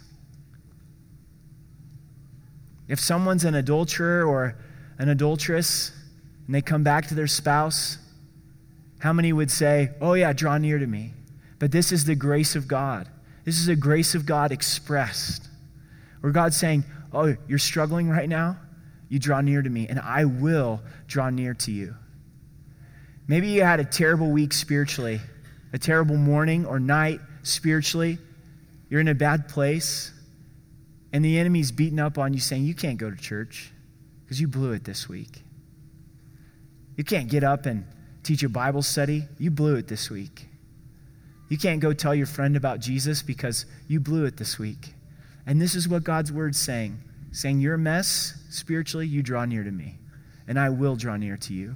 If 2.87 2.99
someone's 2.99 3.43
an 3.43 3.55
adulterer 3.55 4.23
or 4.23 4.55
an 4.97 5.09
adulteress 5.09 5.91
and 6.45 6.55
they 6.55 6.61
come 6.61 6.83
back 6.83 7.07
to 7.07 7.15
their 7.15 7.27
spouse, 7.27 7.97
how 8.99 9.13
many 9.13 9.33
would 9.33 9.51
say, 9.51 9.91
Oh, 10.01 10.13
yeah, 10.13 10.33
draw 10.33 10.57
near 10.57 10.79
to 10.79 10.87
me? 10.87 11.13
But 11.59 11.71
this 11.71 11.91
is 11.91 12.05
the 12.05 12.15
grace 12.15 12.55
of 12.55 12.67
God. 12.67 13.07
This 13.43 13.57
is 13.57 13.65
the 13.65 13.75
grace 13.75 14.15
of 14.15 14.25
God 14.25 14.51
expressed. 14.51 15.47
Where 16.21 16.31
God's 16.31 16.57
saying, 16.57 16.83
Oh, 17.13 17.35
you're 17.47 17.59
struggling 17.59 18.09
right 18.09 18.29
now? 18.29 18.57
You 19.09 19.19
draw 19.19 19.41
near 19.41 19.61
to 19.61 19.69
me, 19.69 19.87
and 19.87 19.99
I 19.99 20.25
will 20.25 20.81
draw 21.07 21.29
near 21.29 21.53
to 21.53 21.71
you. 21.71 21.95
Maybe 23.27 23.49
you 23.49 23.63
had 23.63 23.79
a 23.79 23.85
terrible 23.85 24.31
week 24.31 24.53
spiritually, 24.53 25.21
a 25.73 25.77
terrible 25.79 26.17
morning 26.17 26.65
or 26.65 26.79
night 26.79 27.19
spiritually. 27.43 28.17
You're 28.89 29.01
in 29.01 29.07
a 29.07 29.15
bad 29.15 29.47
place, 29.47 30.11
and 31.13 31.23
the 31.23 31.37
enemy's 31.39 31.71
beating 31.71 31.99
up 31.99 32.17
on 32.17 32.33
you 32.33 32.39
saying, 32.39 32.65
You 32.65 32.75
can't 32.75 32.97
go 32.97 33.09
to 33.09 33.15
church 33.15 33.71
because 34.25 34.41
you 34.41 34.47
blew 34.47 34.71
it 34.71 34.83
this 34.83 35.07
week. 35.07 35.43
You 36.95 37.03
can't 37.03 37.29
get 37.29 37.43
up 37.43 37.65
and 37.65 37.85
teach 38.23 38.41
a 38.43 38.49
Bible 38.49 38.81
study. 38.81 39.27
You 39.37 39.51
blew 39.51 39.75
it 39.75 39.87
this 39.87 40.09
week. 40.09 40.47
You 41.49 41.57
can't 41.57 41.79
go 41.79 41.93
tell 41.93 42.15
your 42.15 42.25
friend 42.25 42.57
about 42.57 42.79
Jesus 42.79 43.21
because 43.21 43.65
you 43.87 43.99
blew 43.99 44.25
it 44.25 44.37
this 44.37 44.57
week. 44.57 44.95
And 45.45 45.61
this 45.61 45.75
is 45.75 45.87
what 45.87 46.03
God's 46.03 46.31
word's 46.31 46.59
saying 46.59 46.99
saying, 47.31 47.59
You're 47.59 47.75
a 47.75 47.79
mess 47.79 48.33
spiritually, 48.49 49.05
you 49.05 49.21
draw 49.21 49.45
near 49.45 49.63
to 49.63 49.71
me, 49.71 49.99
and 50.47 50.59
I 50.59 50.69
will 50.69 50.95
draw 50.95 51.17
near 51.17 51.37
to 51.37 51.53
you. 51.53 51.75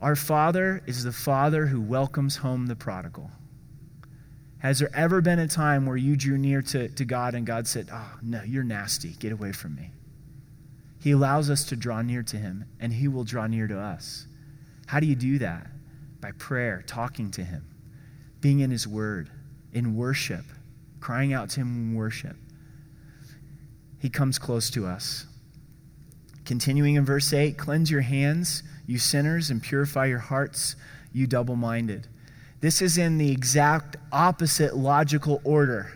Our 0.00 0.14
Father 0.14 0.82
is 0.86 1.02
the 1.02 1.12
Father 1.12 1.66
who 1.66 1.80
welcomes 1.80 2.36
home 2.36 2.66
the 2.66 2.76
prodigal. 2.76 3.30
Has 4.58 4.78
there 4.78 4.94
ever 4.94 5.20
been 5.20 5.38
a 5.38 5.48
time 5.48 5.86
where 5.86 5.96
you 5.96 6.16
drew 6.16 6.38
near 6.38 6.62
to, 6.62 6.88
to 6.88 7.04
God 7.04 7.34
and 7.34 7.46
God 7.46 7.66
said, 7.66 7.88
Oh, 7.92 8.12
no, 8.22 8.42
you're 8.42 8.64
nasty. 8.64 9.10
Get 9.18 9.32
away 9.32 9.52
from 9.52 9.74
me? 9.74 9.90
He 11.04 11.10
allows 11.10 11.50
us 11.50 11.64
to 11.64 11.76
draw 11.76 12.00
near 12.00 12.22
to 12.22 12.38
Him, 12.38 12.64
and 12.80 12.90
He 12.90 13.08
will 13.08 13.24
draw 13.24 13.46
near 13.46 13.66
to 13.66 13.78
us. 13.78 14.26
How 14.86 15.00
do 15.00 15.06
you 15.06 15.14
do 15.14 15.38
that? 15.40 15.66
By 16.18 16.32
prayer, 16.32 16.82
talking 16.86 17.30
to 17.32 17.44
Him, 17.44 17.66
being 18.40 18.60
in 18.60 18.70
His 18.70 18.88
Word, 18.88 19.28
in 19.74 19.96
worship, 19.96 20.46
crying 21.00 21.34
out 21.34 21.50
to 21.50 21.60
Him 21.60 21.90
in 21.90 21.94
worship. 21.94 22.38
He 23.98 24.08
comes 24.08 24.38
close 24.38 24.70
to 24.70 24.86
us. 24.86 25.26
Continuing 26.46 26.94
in 26.94 27.04
verse 27.04 27.34
8 27.34 27.58
Cleanse 27.58 27.90
your 27.90 28.00
hands, 28.00 28.62
you 28.86 28.96
sinners, 28.96 29.50
and 29.50 29.62
purify 29.62 30.06
your 30.06 30.20
hearts, 30.20 30.74
you 31.12 31.26
double 31.26 31.54
minded. 31.54 32.08
This 32.62 32.80
is 32.80 32.96
in 32.96 33.18
the 33.18 33.30
exact 33.30 33.98
opposite 34.10 34.74
logical 34.74 35.42
order. 35.44 35.92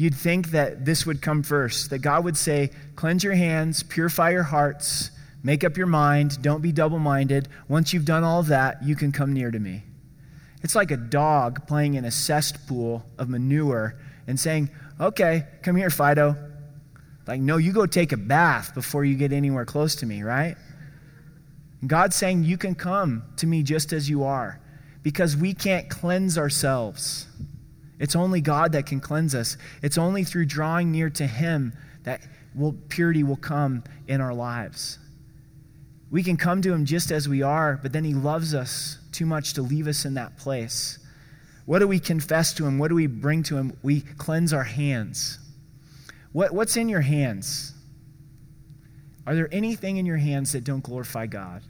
You'd 0.00 0.14
think 0.14 0.52
that 0.52 0.86
this 0.86 1.04
would 1.04 1.20
come 1.20 1.42
first, 1.42 1.90
that 1.90 1.98
God 1.98 2.24
would 2.24 2.38
say, 2.38 2.70
Cleanse 2.96 3.22
your 3.22 3.34
hands, 3.34 3.82
purify 3.82 4.30
your 4.30 4.44
hearts, 4.44 5.10
make 5.42 5.62
up 5.62 5.76
your 5.76 5.88
mind, 5.88 6.40
don't 6.40 6.62
be 6.62 6.72
double 6.72 6.98
minded. 6.98 7.48
Once 7.68 7.92
you've 7.92 8.06
done 8.06 8.24
all 8.24 8.42
that, 8.44 8.82
you 8.82 8.96
can 8.96 9.12
come 9.12 9.34
near 9.34 9.50
to 9.50 9.58
me. 9.58 9.82
It's 10.62 10.74
like 10.74 10.90
a 10.90 10.96
dog 10.96 11.66
playing 11.66 11.96
in 11.96 12.06
a 12.06 12.10
cesspool 12.10 13.04
of 13.18 13.28
manure 13.28 14.00
and 14.26 14.40
saying, 14.40 14.70
Okay, 14.98 15.44
come 15.62 15.76
here, 15.76 15.90
Fido. 15.90 16.34
Like, 17.26 17.42
no, 17.42 17.58
you 17.58 17.74
go 17.74 17.84
take 17.84 18.12
a 18.12 18.16
bath 18.16 18.72
before 18.72 19.04
you 19.04 19.16
get 19.16 19.34
anywhere 19.34 19.66
close 19.66 19.96
to 19.96 20.06
me, 20.06 20.22
right? 20.22 20.56
God's 21.86 22.16
saying, 22.16 22.44
You 22.44 22.56
can 22.56 22.74
come 22.74 23.22
to 23.36 23.46
me 23.46 23.62
just 23.62 23.92
as 23.92 24.08
you 24.08 24.24
are 24.24 24.62
because 25.02 25.36
we 25.36 25.52
can't 25.52 25.90
cleanse 25.90 26.38
ourselves. 26.38 27.26
It's 28.00 28.16
only 28.16 28.40
God 28.40 28.72
that 28.72 28.86
can 28.86 28.98
cleanse 28.98 29.34
us. 29.34 29.58
It's 29.82 29.98
only 29.98 30.24
through 30.24 30.46
drawing 30.46 30.90
near 30.90 31.10
to 31.10 31.26
Him 31.26 31.74
that 32.02 32.22
will, 32.54 32.72
purity 32.88 33.22
will 33.22 33.36
come 33.36 33.84
in 34.08 34.20
our 34.20 34.34
lives. 34.34 34.98
We 36.10 36.22
can 36.22 36.36
come 36.36 36.62
to 36.62 36.72
Him 36.72 36.86
just 36.86 37.12
as 37.12 37.28
we 37.28 37.42
are, 37.42 37.78
but 37.80 37.92
then 37.92 38.04
He 38.04 38.14
loves 38.14 38.54
us 38.54 38.98
too 39.12 39.26
much 39.26 39.52
to 39.54 39.62
leave 39.62 39.86
us 39.86 40.06
in 40.06 40.14
that 40.14 40.38
place. 40.38 40.98
What 41.66 41.80
do 41.80 41.86
we 41.86 42.00
confess 42.00 42.54
to 42.54 42.66
Him? 42.66 42.78
What 42.78 42.88
do 42.88 42.94
we 42.94 43.06
bring 43.06 43.42
to 43.44 43.58
Him? 43.58 43.76
We 43.82 44.00
cleanse 44.00 44.54
our 44.54 44.64
hands. 44.64 45.38
What, 46.32 46.52
what's 46.52 46.76
in 46.78 46.88
your 46.88 47.02
hands? 47.02 47.74
Are 49.26 49.34
there 49.34 49.48
anything 49.52 49.98
in 49.98 50.06
your 50.06 50.16
hands 50.16 50.52
that 50.52 50.64
don't 50.64 50.82
glorify 50.82 51.26
God? 51.26 51.62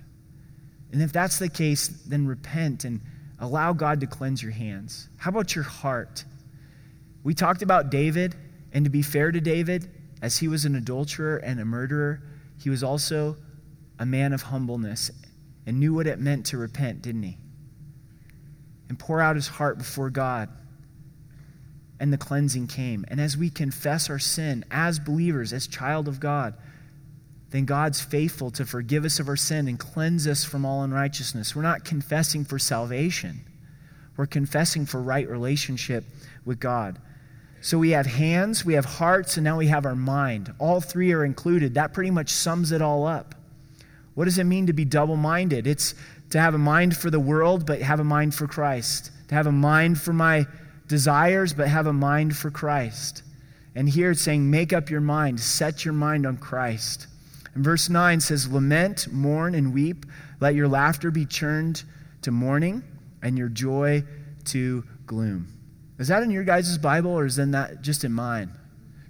And 0.93 1.03
if 1.03 1.13
that's 1.13 1.39
the 1.41 1.49
case, 1.49 1.89
then 1.89 2.27
repent 2.27 2.85
and 2.85 3.01
Allow 3.41 3.73
God 3.73 4.01
to 4.01 4.07
cleanse 4.07 4.43
your 4.43 4.53
hands. 4.53 5.09
How 5.17 5.31
about 5.31 5.55
your 5.55 5.65
heart? 5.65 6.25
We 7.25 7.35
talked 7.35 7.63
about 7.63 7.91
David, 7.91 8.37
and 8.73 8.85
to 8.85 8.91
be 8.91 9.03
fair 9.03 9.33
to 9.33 9.41
David, 9.41 9.91
as 10.23 10.39
he 10.39 10.49
was 10.49 10.67
an 10.67 10.77
adulterer 10.77 11.39
and 11.39 11.59
a 11.59 11.65
murderer, 11.65 12.23
he 12.59 12.69
was 12.69 12.83
also 12.83 13.37
a 13.99 14.05
man 14.07 14.33
of 14.33 14.43
humbleness 14.43 15.11
and 15.67 15.81
knew 15.81 15.95
what 15.95 16.07
it 16.07 16.19
meant 16.19 16.47
to 16.47 16.59
repent, 16.59 17.03
didn't 17.03 17.23
he? 17.23 17.39
And 18.89 18.99
pour 18.99 19.21
out 19.21 19.37
his 19.37 19.49
heart 19.49 19.79
before 19.79 20.11
God. 20.11 20.51
And 21.99 22.13
the 22.13 22.19
cleansing 22.19 22.67
came. 22.67 23.05
And 23.09 23.21
as 23.21 23.37
we 23.37 23.51
confess 23.51 24.11
our 24.11 24.19
sin 24.19 24.65
as 24.71 24.99
believers, 24.99 25.53
as 25.53 25.67
child 25.67 26.09
of 26.09 26.19
God, 26.21 26.55
then 27.51 27.65
God's 27.65 28.01
faithful 28.01 28.51
to 28.53 28.65
forgive 28.65 29.05
us 29.05 29.19
of 29.19 29.29
our 29.29 29.37
sin 29.37 29.67
and 29.67 29.79
cleanse 29.79 30.27
us 30.27 30.45
from 30.45 30.65
all 30.65 30.83
unrighteousness. 30.83 31.57
We're 31.57 31.63
not 31.63 31.85
confessing 31.85 32.45
for 32.45 32.59
salvation, 32.59 33.41
we're 34.17 34.27
confessing 34.27 34.87
for 34.87 35.01
right 35.03 35.29
relationship 35.29 36.05
with 36.45 36.61
God. 36.61 36.99
So 37.63 37.79
we 37.79 37.91
have 37.91 38.07
hands, 38.07 38.65
we 38.65 38.75
have 38.75 38.87
hearts, 38.87 39.37
and 39.37 39.45
now 39.45 39.59
we 39.59 39.67
have 39.67 39.85
our 39.85 39.95
mind. 39.95 40.53
All 40.59 40.81
three 40.81 41.13
are 41.13 41.25
included. 41.25 41.75
That 41.75 41.93
pretty 41.93 42.11
much 42.11 42.31
sums 42.31 42.73
it 42.73 42.81
all 42.81 43.07
up. 43.07 43.35
What 44.15 44.25
does 44.25 44.39
it 44.39 44.45
mean 44.45 44.67
to 44.69 44.73
be 44.73 44.87
double 44.87 45.17
minded? 45.17 45.67
It's 45.67 45.95
to 46.31 46.41
have 46.41 46.55
a 46.55 46.59
mind 46.59 46.97
for 46.97 47.11
the 47.11 47.21
world, 47.21 47.67
but 47.67 47.83
have 47.83 48.01
a 48.01 48.05
mind 48.05 48.35
for 48.35 48.47
Christ. 48.47 49.11
To 49.29 49.35
have 49.35 49.47
a 49.47 49.53
mind 49.53 50.01
for 50.01 50.15
my 50.15 50.47
desires, 50.89 51.53
but 51.53 51.69
have 51.69 51.87
a 51.87 51.93
mind 51.93 52.35
for 52.35 52.51
Christ. 52.51 53.23
And 53.75 53.89
here 53.89 54.13
it's 54.13 54.23
saying, 54.23 54.51
make 54.51 54.73
up 54.73 54.89
your 54.89 55.01
mind, 55.01 55.39
set 55.39 55.85
your 55.85 55.95
mind 55.95 56.27
on 56.27 56.39
Christ. 56.39 57.07
And 57.55 57.65
verse 57.65 57.89
9 57.89 58.21
says, 58.21 58.51
Lament, 58.51 59.13
mourn, 59.13 59.55
and 59.55 59.75
weep. 59.75 60.07
Let 60.41 60.55
your 60.55 60.69
laughter 60.69 61.11
be 61.11 61.27
turned 61.27 61.83
to 62.23 62.31
mourning 62.31 62.83
and 63.23 63.37
your 63.37 63.49
joy 63.49 64.05
to 64.47 64.85
gloom. 65.07 65.49
Is 65.99 66.09
that 66.09 66.23
in 66.23 66.31
your 66.31 66.45
guys' 66.45 66.79
Bible 66.79 67.11
or 67.11 67.27
is 67.27 67.37
that 67.37 67.83
just 67.83 68.05
in 68.05 68.13
mine? 68.13 68.51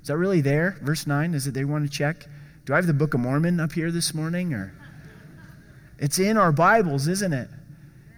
Is 0.02 0.08
that 0.08 0.16
really 0.16 0.40
there? 0.40 0.78
Verse 0.82 1.06
9, 1.06 1.34
is 1.34 1.46
it 1.46 1.54
they 1.54 1.64
want 1.64 1.84
to 1.84 1.90
check? 1.90 2.26
Do 2.64 2.72
I 2.72 2.76
have 2.76 2.86
the 2.86 2.94
Book 2.94 3.14
of 3.14 3.20
Mormon 3.20 3.60
up 3.60 3.72
here 3.72 3.90
this 3.90 4.14
morning? 4.14 4.54
Or 4.54 4.72
It's 5.98 6.18
in 6.18 6.36
our 6.36 6.52
Bibles, 6.52 7.06
isn't 7.06 7.32
it? 7.32 7.48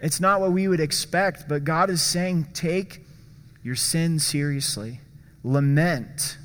It's 0.01 0.21
not 0.21 0.41
what 0.41 0.53
we 0.53 0.69
would 0.69 0.81
expect, 0.81 1.49
but 1.49 1.65
God 1.65 1.91
is 1.91 2.03
saying, 2.03 2.49
take 2.55 3.05
your 3.63 3.77
sin 3.77 4.19
seriously. 4.19 5.01
Lament, 5.45 6.39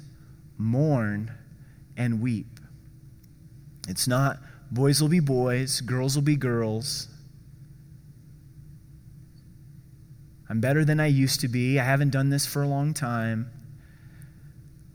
mourn, 0.57 1.31
and 1.95 2.21
weep. 2.21 2.56
It's 3.87 4.07
not 4.07 4.39
boys 4.69 5.01
will 5.01 5.09
be 5.09 5.19
boys, 5.19 5.81
girls 5.81 6.15
will 6.15 6.23
be 6.23 6.35
girls. 6.35 7.07
I'm 10.49 10.61
better 10.61 10.85
than 10.85 10.99
I 10.99 11.07
used 11.07 11.41
to 11.41 11.47
be. 11.47 11.79
I 11.79 11.83
haven't 11.83 12.11
done 12.11 12.29
this 12.29 12.45
for 12.45 12.63
a 12.63 12.67
long 12.67 12.93
time. 12.93 13.51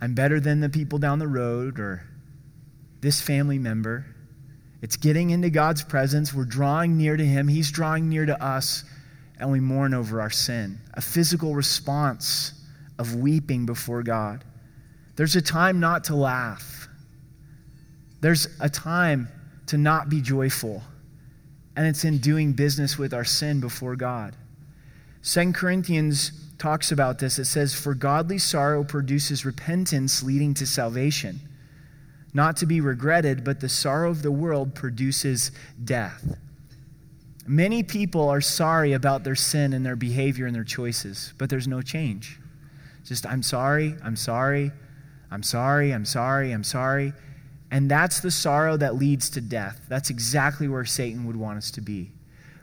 I'm 0.01 0.15
better 0.15 0.41
than 0.41 0.61
the 0.61 0.69
people 0.69 0.99
down 0.99 1.19
the 1.19 1.29
road 1.29 1.79
or 1.79 2.05
this 3.01 3.21
family 3.21 3.59
member. 3.59 4.07
It's 4.81 4.97
getting 4.97 5.31
into 5.31 5.51
God's 5.51 5.85
presence. 5.85 6.35
We're 6.35 6.45
drawing 6.45 6.97
near 6.97 7.17
to 7.17 7.25
Him. 7.25 7.49
He's 7.49 7.71
drawing 7.71 8.09
near 8.09 8.27
to 8.27 8.43
us, 8.43 8.85
and 9.39 9.53
we 9.53 9.61
mourn 9.61 9.95
over 9.95 10.21
our 10.21 10.31
sin. 10.31 10.79
A 10.95 11.01
physical 11.01 11.55
response 11.55 12.55
of 12.99 13.15
weeping 13.15 13.67
before 13.67 14.03
God. 14.03 14.45
There's 15.15 15.37
a 15.37 15.43
time 15.43 15.79
not 15.79 16.05
to 16.05 16.17
laugh. 16.17 16.82
There's 18.23 18.47
a 18.61 18.71
time 18.71 19.29
to 19.67 19.77
not 19.77 20.09
be 20.09 20.21
joyful, 20.21 20.81
and 21.77 21.87
it's 21.87 22.05
in 22.05 22.19
doing 22.19 22.53
business 22.53 22.97
with 22.97 23.13
our 23.13 23.25
sin 23.25 23.61
before 23.61 23.97
God. 23.97 24.37
Second 25.23 25.57
Corinthians 25.57 26.31
talks 26.57 26.93
about 26.93 27.19
this. 27.19 27.41
It 27.41 27.47
says, 27.47 27.75
For 27.75 27.95
godly 27.95 28.39
sorrow 28.39 28.85
produces 28.85 29.45
repentance 29.45 30.23
leading 30.23 30.55
to 30.55 30.67
salvation, 30.67 31.41
not 32.33 32.57
to 32.59 32.67
be 32.67 32.81
regretted, 32.81 33.43
but 33.43 33.59
the 33.59 33.69
sorrow 33.69 34.11
of 34.11 34.23
the 34.23 34.31
world 34.31 34.73
produces 34.73 35.51
death. 35.85 36.39
Many 37.45 37.83
people 37.83 38.29
are 38.29 38.41
sorry 38.41 38.93
about 38.93 39.25
their 39.25 39.35
sin 39.35 39.73
and 39.73 39.85
their 39.85 39.97
behavior 39.97 40.47
and 40.47 40.55
their 40.55 40.63
choices, 40.63 41.35
but 41.39 41.51
there's 41.51 41.67
no 41.67 41.83
change. 41.83 42.39
Just, 43.05 43.27
I'm 43.27 43.43
sorry, 43.43 43.97
I'm 44.05 44.15
sorry, 44.15 44.71
I'm 45.33 45.43
sorry, 45.43 45.93
I'm 45.93 46.05
sorry, 46.05 46.53
I'm 46.53 46.63
sorry. 46.63 47.13
And 47.73 47.91
that's 47.91 48.21
the 48.21 48.31
sorrow 48.31 48.77
that 48.77 48.97
leads 48.97 49.31
to 49.31 49.41
death. 49.41 49.81
That's 49.89 50.11
exactly 50.11 50.69
where 50.69 50.85
Satan 50.85 51.25
would 51.25 51.37
want 51.37 51.57
us 51.57 51.71
to 51.73 51.81
be. 51.81 52.13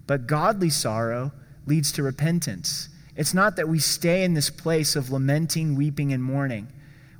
But 0.05 0.27
godly 0.27 0.69
sorrow 0.69 1.31
leads 1.65 1.91
to 1.93 2.03
repentance. 2.03 2.89
It's 3.15 3.33
not 3.33 3.55
that 3.55 3.67
we 3.67 3.79
stay 3.79 4.23
in 4.23 4.35
this 4.35 4.51
place 4.51 4.95
of 4.95 5.11
lamenting, 5.11 5.75
weeping, 5.75 6.13
and 6.13 6.23
mourning. 6.23 6.67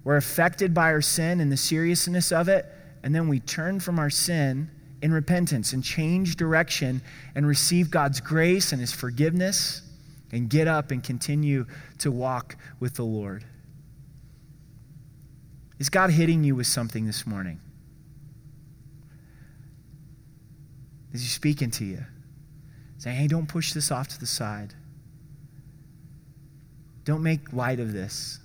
We're 0.04 0.18
affected 0.18 0.72
by 0.72 0.92
our 0.92 1.02
sin 1.02 1.40
and 1.40 1.52
the 1.52 1.58
seriousness 1.58 2.32
of 2.32 2.48
it, 2.48 2.68
and 3.02 3.14
then 3.14 3.28
we 3.28 3.40
turn 3.40 3.80
from 3.80 3.98
our 3.98 4.12
sin 4.12 4.70
in 5.02 5.12
repentance 5.12 5.74
and 5.74 5.84
change 5.84 6.36
direction 6.36 7.02
and 7.34 7.48
receive 7.48 7.90
God's 7.90 8.22
grace 8.22 8.72
and 8.72 8.80
His 8.80 8.94
forgiveness 8.94 9.82
and 10.32 10.48
get 10.48 10.68
up 10.68 10.92
and 10.92 11.04
continue 11.04 11.66
to 11.98 12.12
walk 12.12 12.56
with 12.80 12.94
the 12.94 13.04
Lord. 13.04 13.46
Is 15.80 15.90
God 15.90 16.12
hitting 16.12 16.44
you 16.44 16.56
with 16.56 16.68
something 16.68 17.08
this 17.08 17.26
morning? 17.26 17.60
Is 21.14 21.22
he 21.22 21.28
speaking 21.28 21.72
to 21.72 21.86
you? 21.86 22.06
Saying, 22.98 23.18
hey, 23.18 23.28
don't 23.28 23.48
push 23.48 23.74
this 23.74 23.92
off 23.92 24.10
to 24.10 24.20
the 24.20 24.26
side. 24.26 24.74
Don't 27.06 27.24
make 27.24 27.54
light 27.54 27.80
of 27.80 27.94
this. 27.94 28.40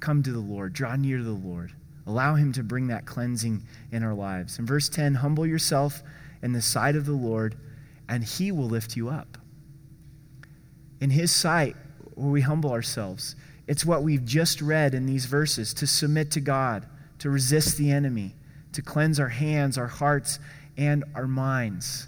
Come 0.00 0.22
to 0.22 0.32
the 0.32 0.38
Lord. 0.38 0.72
Draw 0.72 0.96
near 0.96 1.18
to 1.18 1.24
the 1.24 1.30
Lord. 1.30 1.72
Allow 2.06 2.36
him 2.36 2.52
to 2.52 2.62
bring 2.62 2.86
that 2.86 3.04
cleansing 3.04 3.64
in 3.92 4.02
our 4.02 4.14
lives. 4.14 4.58
In 4.58 4.64
verse 4.64 4.88
10, 4.88 5.16
humble 5.16 5.46
yourself 5.46 6.02
in 6.42 6.52
the 6.52 6.62
sight 6.62 6.96
of 6.96 7.04
the 7.04 7.12
Lord, 7.12 7.56
and 8.08 8.24
he 8.24 8.50
will 8.50 8.68
lift 8.68 8.96
you 8.96 9.08
up. 9.08 9.36
In 11.00 11.10
his 11.10 11.30
sight, 11.30 11.76
where 12.14 12.30
we 12.30 12.40
humble 12.40 12.72
ourselves, 12.72 13.36
it's 13.66 13.84
what 13.84 14.02
we've 14.02 14.24
just 14.24 14.62
read 14.62 14.94
in 14.94 15.04
these 15.04 15.26
verses 15.26 15.74
to 15.74 15.86
submit 15.86 16.30
to 16.30 16.40
God, 16.40 16.86
to 17.18 17.28
resist 17.28 17.76
the 17.76 17.90
enemy, 17.90 18.34
to 18.72 18.80
cleanse 18.80 19.20
our 19.20 19.28
hands, 19.28 19.76
our 19.76 19.86
hearts, 19.86 20.38
and 20.78 21.04
our 21.14 21.26
minds. 21.26 22.06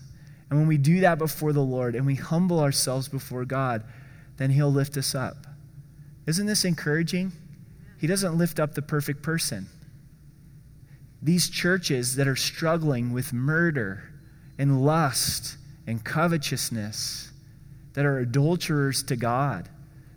And 0.48 0.58
when 0.58 0.68
we 0.68 0.78
do 0.78 1.00
that 1.00 1.18
before 1.18 1.52
the 1.52 1.60
Lord 1.60 1.94
and 1.94 2.06
we 2.06 2.14
humble 2.14 2.60
ourselves 2.60 3.08
before 3.08 3.44
God, 3.44 3.84
then 4.36 4.50
He'll 4.50 4.72
lift 4.72 4.96
us 4.96 5.14
up. 5.14 5.46
Isn't 6.26 6.46
this 6.46 6.64
encouraging? 6.64 7.32
He 7.98 8.06
doesn't 8.06 8.38
lift 8.38 8.58
up 8.58 8.74
the 8.74 8.82
perfect 8.82 9.22
person. 9.22 9.66
These 11.20 11.50
churches 11.50 12.16
that 12.16 12.26
are 12.26 12.36
struggling 12.36 13.12
with 13.12 13.32
murder 13.32 14.04
and 14.56 14.82
lust 14.82 15.58
and 15.86 16.02
covetousness, 16.02 17.30
that 17.94 18.06
are 18.06 18.18
adulterers 18.18 19.02
to 19.02 19.16
God, 19.16 19.68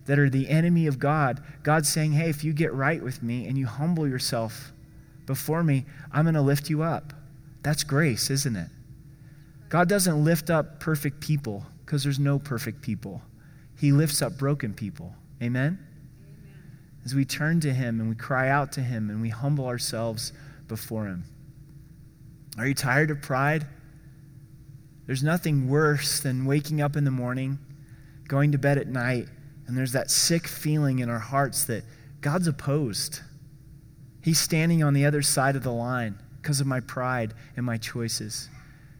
that 0.05 0.19
are 0.19 0.29
the 0.29 0.49
enemy 0.49 0.87
of 0.87 0.99
God, 0.99 1.41
God's 1.63 1.89
saying, 1.89 2.11
hey, 2.13 2.29
if 2.29 2.43
you 2.43 2.53
get 2.53 2.73
right 2.73 3.01
with 3.01 3.23
me 3.23 3.47
and 3.47 3.57
you 3.57 3.65
humble 3.65 4.07
yourself 4.07 4.71
before 5.25 5.63
me, 5.63 5.85
I'm 6.11 6.25
going 6.25 6.35
to 6.35 6.41
lift 6.41 6.69
you 6.69 6.83
up. 6.83 7.13
That's 7.63 7.83
grace, 7.83 8.29
isn't 8.29 8.55
it? 8.55 8.67
God 9.69 9.89
doesn't 9.89 10.23
lift 10.23 10.49
up 10.49 10.79
perfect 10.79 11.21
people 11.21 11.65
because 11.85 12.03
there's 12.03 12.19
no 12.19 12.37
perfect 12.37 12.81
people. 12.81 13.21
He 13.79 13.91
lifts 13.91 14.21
up 14.21 14.37
broken 14.37 14.73
people. 14.73 15.15
Amen? 15.41 15.79
Amen? 15.79 15.79
As 17.05 17.15
we 17.15 17.25
turn 17.25 17.59
to 17.61 17.73
Him 17.73 17.99
and 17.99 18.09
we 18.09 18.15
cry 18.15 18.49
out 18.49 18.71
to 18.73 18.81
Him 18.81 19.09
and 19.09 19.21
we 19.21 19.29
humble 19.29 19.65
ourselves 19.65 20.31
before 20.67 21.07
Him. 21.07 21.23
Are 22.57 22.67
you 22.67 22.73
tired 22.73 23.09
of 23.09 23.21
pride? 23.21 23.65
There's 25.07 25.23
nothing 25.23 25.67
worse 25.67 26.19
than 26.19 26.45
waking 26.45 26.81
up 26.81 26.95
in 26.95 27.03
the 27.03 27.11
morning, 27.11 27.59
going 28.27 28.51
to 28.51 28.57
bed 28.57 28.77
at 28.77 28.87
night, 28.87 29.27
and 29.67 29.77
there's 29.77 29.91
that 29.93 30.11
sick 30.11 30.47
feeling 30.47 30.99
in 30.99 31.09
our 31.09 31.19
hearts 31.19 31.65
that 31.65 31.83
God's 32.21 32.47
opposed. 32.47 33.21
He's 34.21 34.39
standing 34.39 34.83
on 34.83 34.93
the 34.93 35.05
other 35.05 35.21
side 35.21 35.55
of 35.55 35.63
the 35.63 35.71
line 35.71 36.19
because 36.43 36.59
of 36.59 36.67
my 36.67 36.81
pride 36.81 37.33
and 37.55 37.65
my 37.65 37.77
choices. 37.77 38.49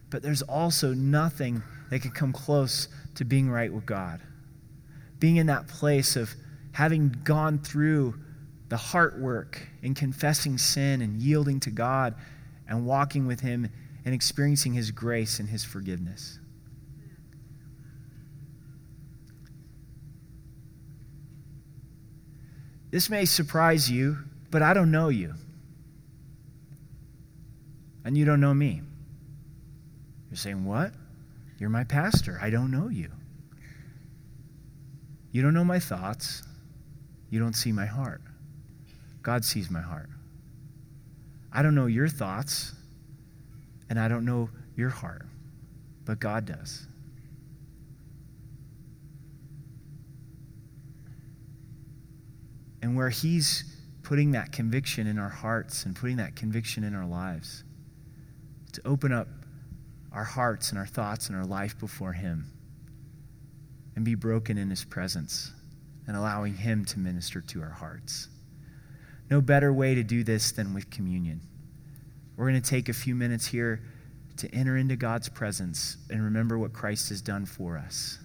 But 0.10 0.24
there's 0.24 0.42
also 0.42 0.94
nothing 0.94 1.62
that 1.90 2.02
can 2.02 2.12
come 2.12 2.32
close 2.32 2.88
to 3.16 3.26
being 3.26 3.50
right 3.50 3.72
with 3.72 3.86
God. 3.86 4.22
Being 5.20 5.36
in 5.36 5.48
that 5.48 5.68
place 5.68 6.16
of 6.16 6.34
having 6.72 7.10
gone 7.24 7.60
through 7.60 8.16
the 8.70 8.78
heart 8.78 9.20
work 9.20 9.62
in 9.82 9.94
confessing 9.94 10.58
sin 10.58 11.02
and 11.02 11.22
yielding 11.22 11.60
to 11.60 11.70
God 11.70 12.16
and 12.68 12.86
walking 12.86 13.28
with 13.28 13.42
Him 13.42 13.70
and 14.06 14.16
experiencing 14.16 14.74
His 14.74 14.90
grace 14.90 15.40
and 15.40 15.50
His 15.50 15.66
forgiveness. 15.66 16.40
This 22.90 23.10
may 23.10 23.26
surprise 23.26 23.92
you, 23.92 24.20
but 24.50 24.62
I 24.62 24.74
don't 24.74 24.92
know 24.92 25.10
you. 25.10 25.34
And 28.06 28.18
you 28.18 28.26
don't 28.26 28.42
know 28.42 28.54
me. 28.54 28.82
You're 30.30 30.38
saying, 30.38 30.66
What? 30.66 30.94
You're 31.60 31.70
my 31.70 31.84
pastor. 31.84 32.40
I 32.42 32.50
don't 32.50 32.72
know 32.72 32.90
you. 32.90 33.10
You 35.32 35.42
don't 35.42 35.54
know 35.54 35.64
my 35.64 35.80
thoughts. 35.80 36.44
You 37.30 37.40
don't 37.40 37.56
see 37.56 37.72
my 37.72 37.86
heart. 37.86 38.22
God 39.22 39.46
sees 39.46 39.70
my 39.70 39.82
heart. 39.82 40.10
I 41.52 41.62
don't 41.62 41.76
know 41.76 41.86
your 41.86 42.08
thoughts, 42.08 42.74
and 43.90 44.00
I 44.00 44.08
don't 44.08 44.26
know 44.26 44.50
your 44.76 44.90
heart, 44.90 45.26
but 46.06 46.20
God 46.20 46.46
does. 46.46 46.88
and 52.84 52.98
where 52.98 53.10
He's 53.10 53.64
putting 54.04 54.32
that 54.32 54.52
conviction 54.52 55.08
in 55.08 55.18
our 55.18 55.30
hearts 55.30 55.86
and 55.86 55.96
putting 55.96 56.18
that 56.18 56.36
conviction 56.36 56.84
in 56.84 56.94
our 56.94 57.06
lives. 57.06 57.64
To 58.74 58.88
open 58.88 59.12
up 59.12 59.28
our 60.12 60.24
hearts 60.24 60.70
and 60.70 60.78
our 60.78 60.86
thoughts 60.86 61.28
and 61.28 61.38
our 61.38 61.46
life 61.46 61.80
before 61.80 62.14
Him 62.14 62.52
and 63.96 64.04
be 64.04 64.16
broken 64.16 64.58
in 64.58 64.70
His 64.70 64.84
presence 64.84 65.52
and 66.08 66.18
allowing 66.18 66.56
Him 66.56 66.86
to 66.86 67.00
minister 67.00 67.42
to 67.42 67.62
our 67.62 67.70
hearts. 67.70 68.28
No 69.30 69.42
better 69.42 69.72
way 69.72 69.96
to 69.96 70.04
do 70.04 70.24
this 70.24 70.52
than 70.52 70.74
with 70.74 70.90
communion. 70.90 71.42
We're 72.36 72.50
going 72.50 72.62
to 72.62 72.70
take 72.70 72.90
a 72.90 72.94
few 72.94 73.16
minutes 73.16 73.48
here 73.48 73.82
to 74.38 74.54
enter 74.54 74.76
into 74.78 74.96
God's 74.96 75.30
presence 75.30 75.98
and 76.10 76.24
remember 76.24 76.58
what 76.58 76.74
Christ 76.74 77.10
has 77.10 77.22
done 77.22 77.46
for 77.46 77.78
us. 77.78 78.18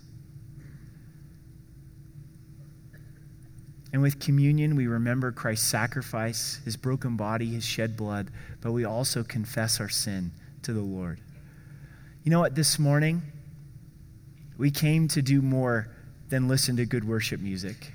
And 3.92 4.02
with 4.02 4.20
communion, 4.20 4.76
we 4.76 4.86
remember 4.86 5.32
Christ's 5.32 5.66
sacrifice, 5.66 6.60
his 6.64 6.76
broken 6.76 7.16
body, 7.16 7.46
his 7.46 7.64
shed 7.64 7.96
blood, 7.96 8.30
but 8.60 8.72
we 8.72 8.84
also 8.84 9.22
confess 9.24 9.80
our 9.80 9.88
sin 9.88 10.30
to 10.62 10.72
the 10.72 10.80
Lord. 10.80 11.20
You 12.22 12.30
know 12.30 12.40
what? 12.40 12.54
This 12.54 12.78
morning, 12.78 13.22
we 14.58 14.70
came 14.70 15.08
to 15.08 15.22
do 15.22 15.40
more 15.40 15.88
than 16.28 16.48
listen 16.48 16.76
to 16.76 16.84
good 16.84 17.08
worship 17.08 17.40
music. 17.40 17.92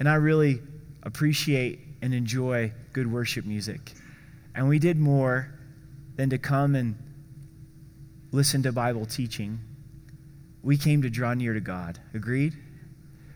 And 0.00 0.08
I 0.08 0.14
really 0.14 0.60
appreciate 1.02 1.78
and 2.02 2.12
enjoy 2.12 2.72
good 2.92 3.10
worship 3.10 3.44
music. 3.44 3.92
And 4.54 4.68
we 4.68 4.78
did 4.78 4.98
more 4.98 5.54
than 6.16 6.30
to 6.30 6.38
come 6.38 6.74
and 6.74 6.96
listen 8.32 8.62
to 8.64 8.72
Bible 8.72 9.06
teaching. 9.06 9.60
We 10.62 10.76
came 10.76 11.02
to 11.02 11.10
draw 11.10 11.34
near 11.34 11.54
to 11.54 11.60
God. 11.60 12.00
Agreed? 12.14 12.56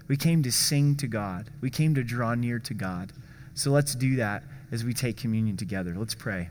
We 0.07 0.17
came 0.17 0.43
to 0.43 0.53
sing 0.53 0.97
to 0.97 1.07
God. 1.07 1.51
We 1.61 1.71
came 1.71 1.95
to 1.95 2.03
draw 2.03 2.35
near 2.35 2.59
to 2.59 2.75
God. 2.75 3.13
So 3.55 3.71
let's 3.71 3.95
do 3.95 4.17
that 4.17 4.43
as 4.71 4.85
we 4.85 4.93
take 4.93 5.17
communion 5.17 5.57
together. 5.57 5.95
Let's 5.97 6.15
pray. 6.15 6.51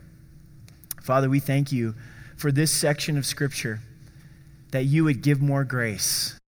Father, 1.02 1.28
we 1.28 1.40
thank 1.40 1.70
you 1.70 1.94
for 2.36 2.50
this 2.50 2.72
section 2.72 3.16
of 3.16 3.26
Scripture 3.26 3.80
that 4.70 4.84
you 4.84 5.04
would 5.04 5.22
give 5.22 5.40
more 5.40 5.64
grace. 5.64 6.38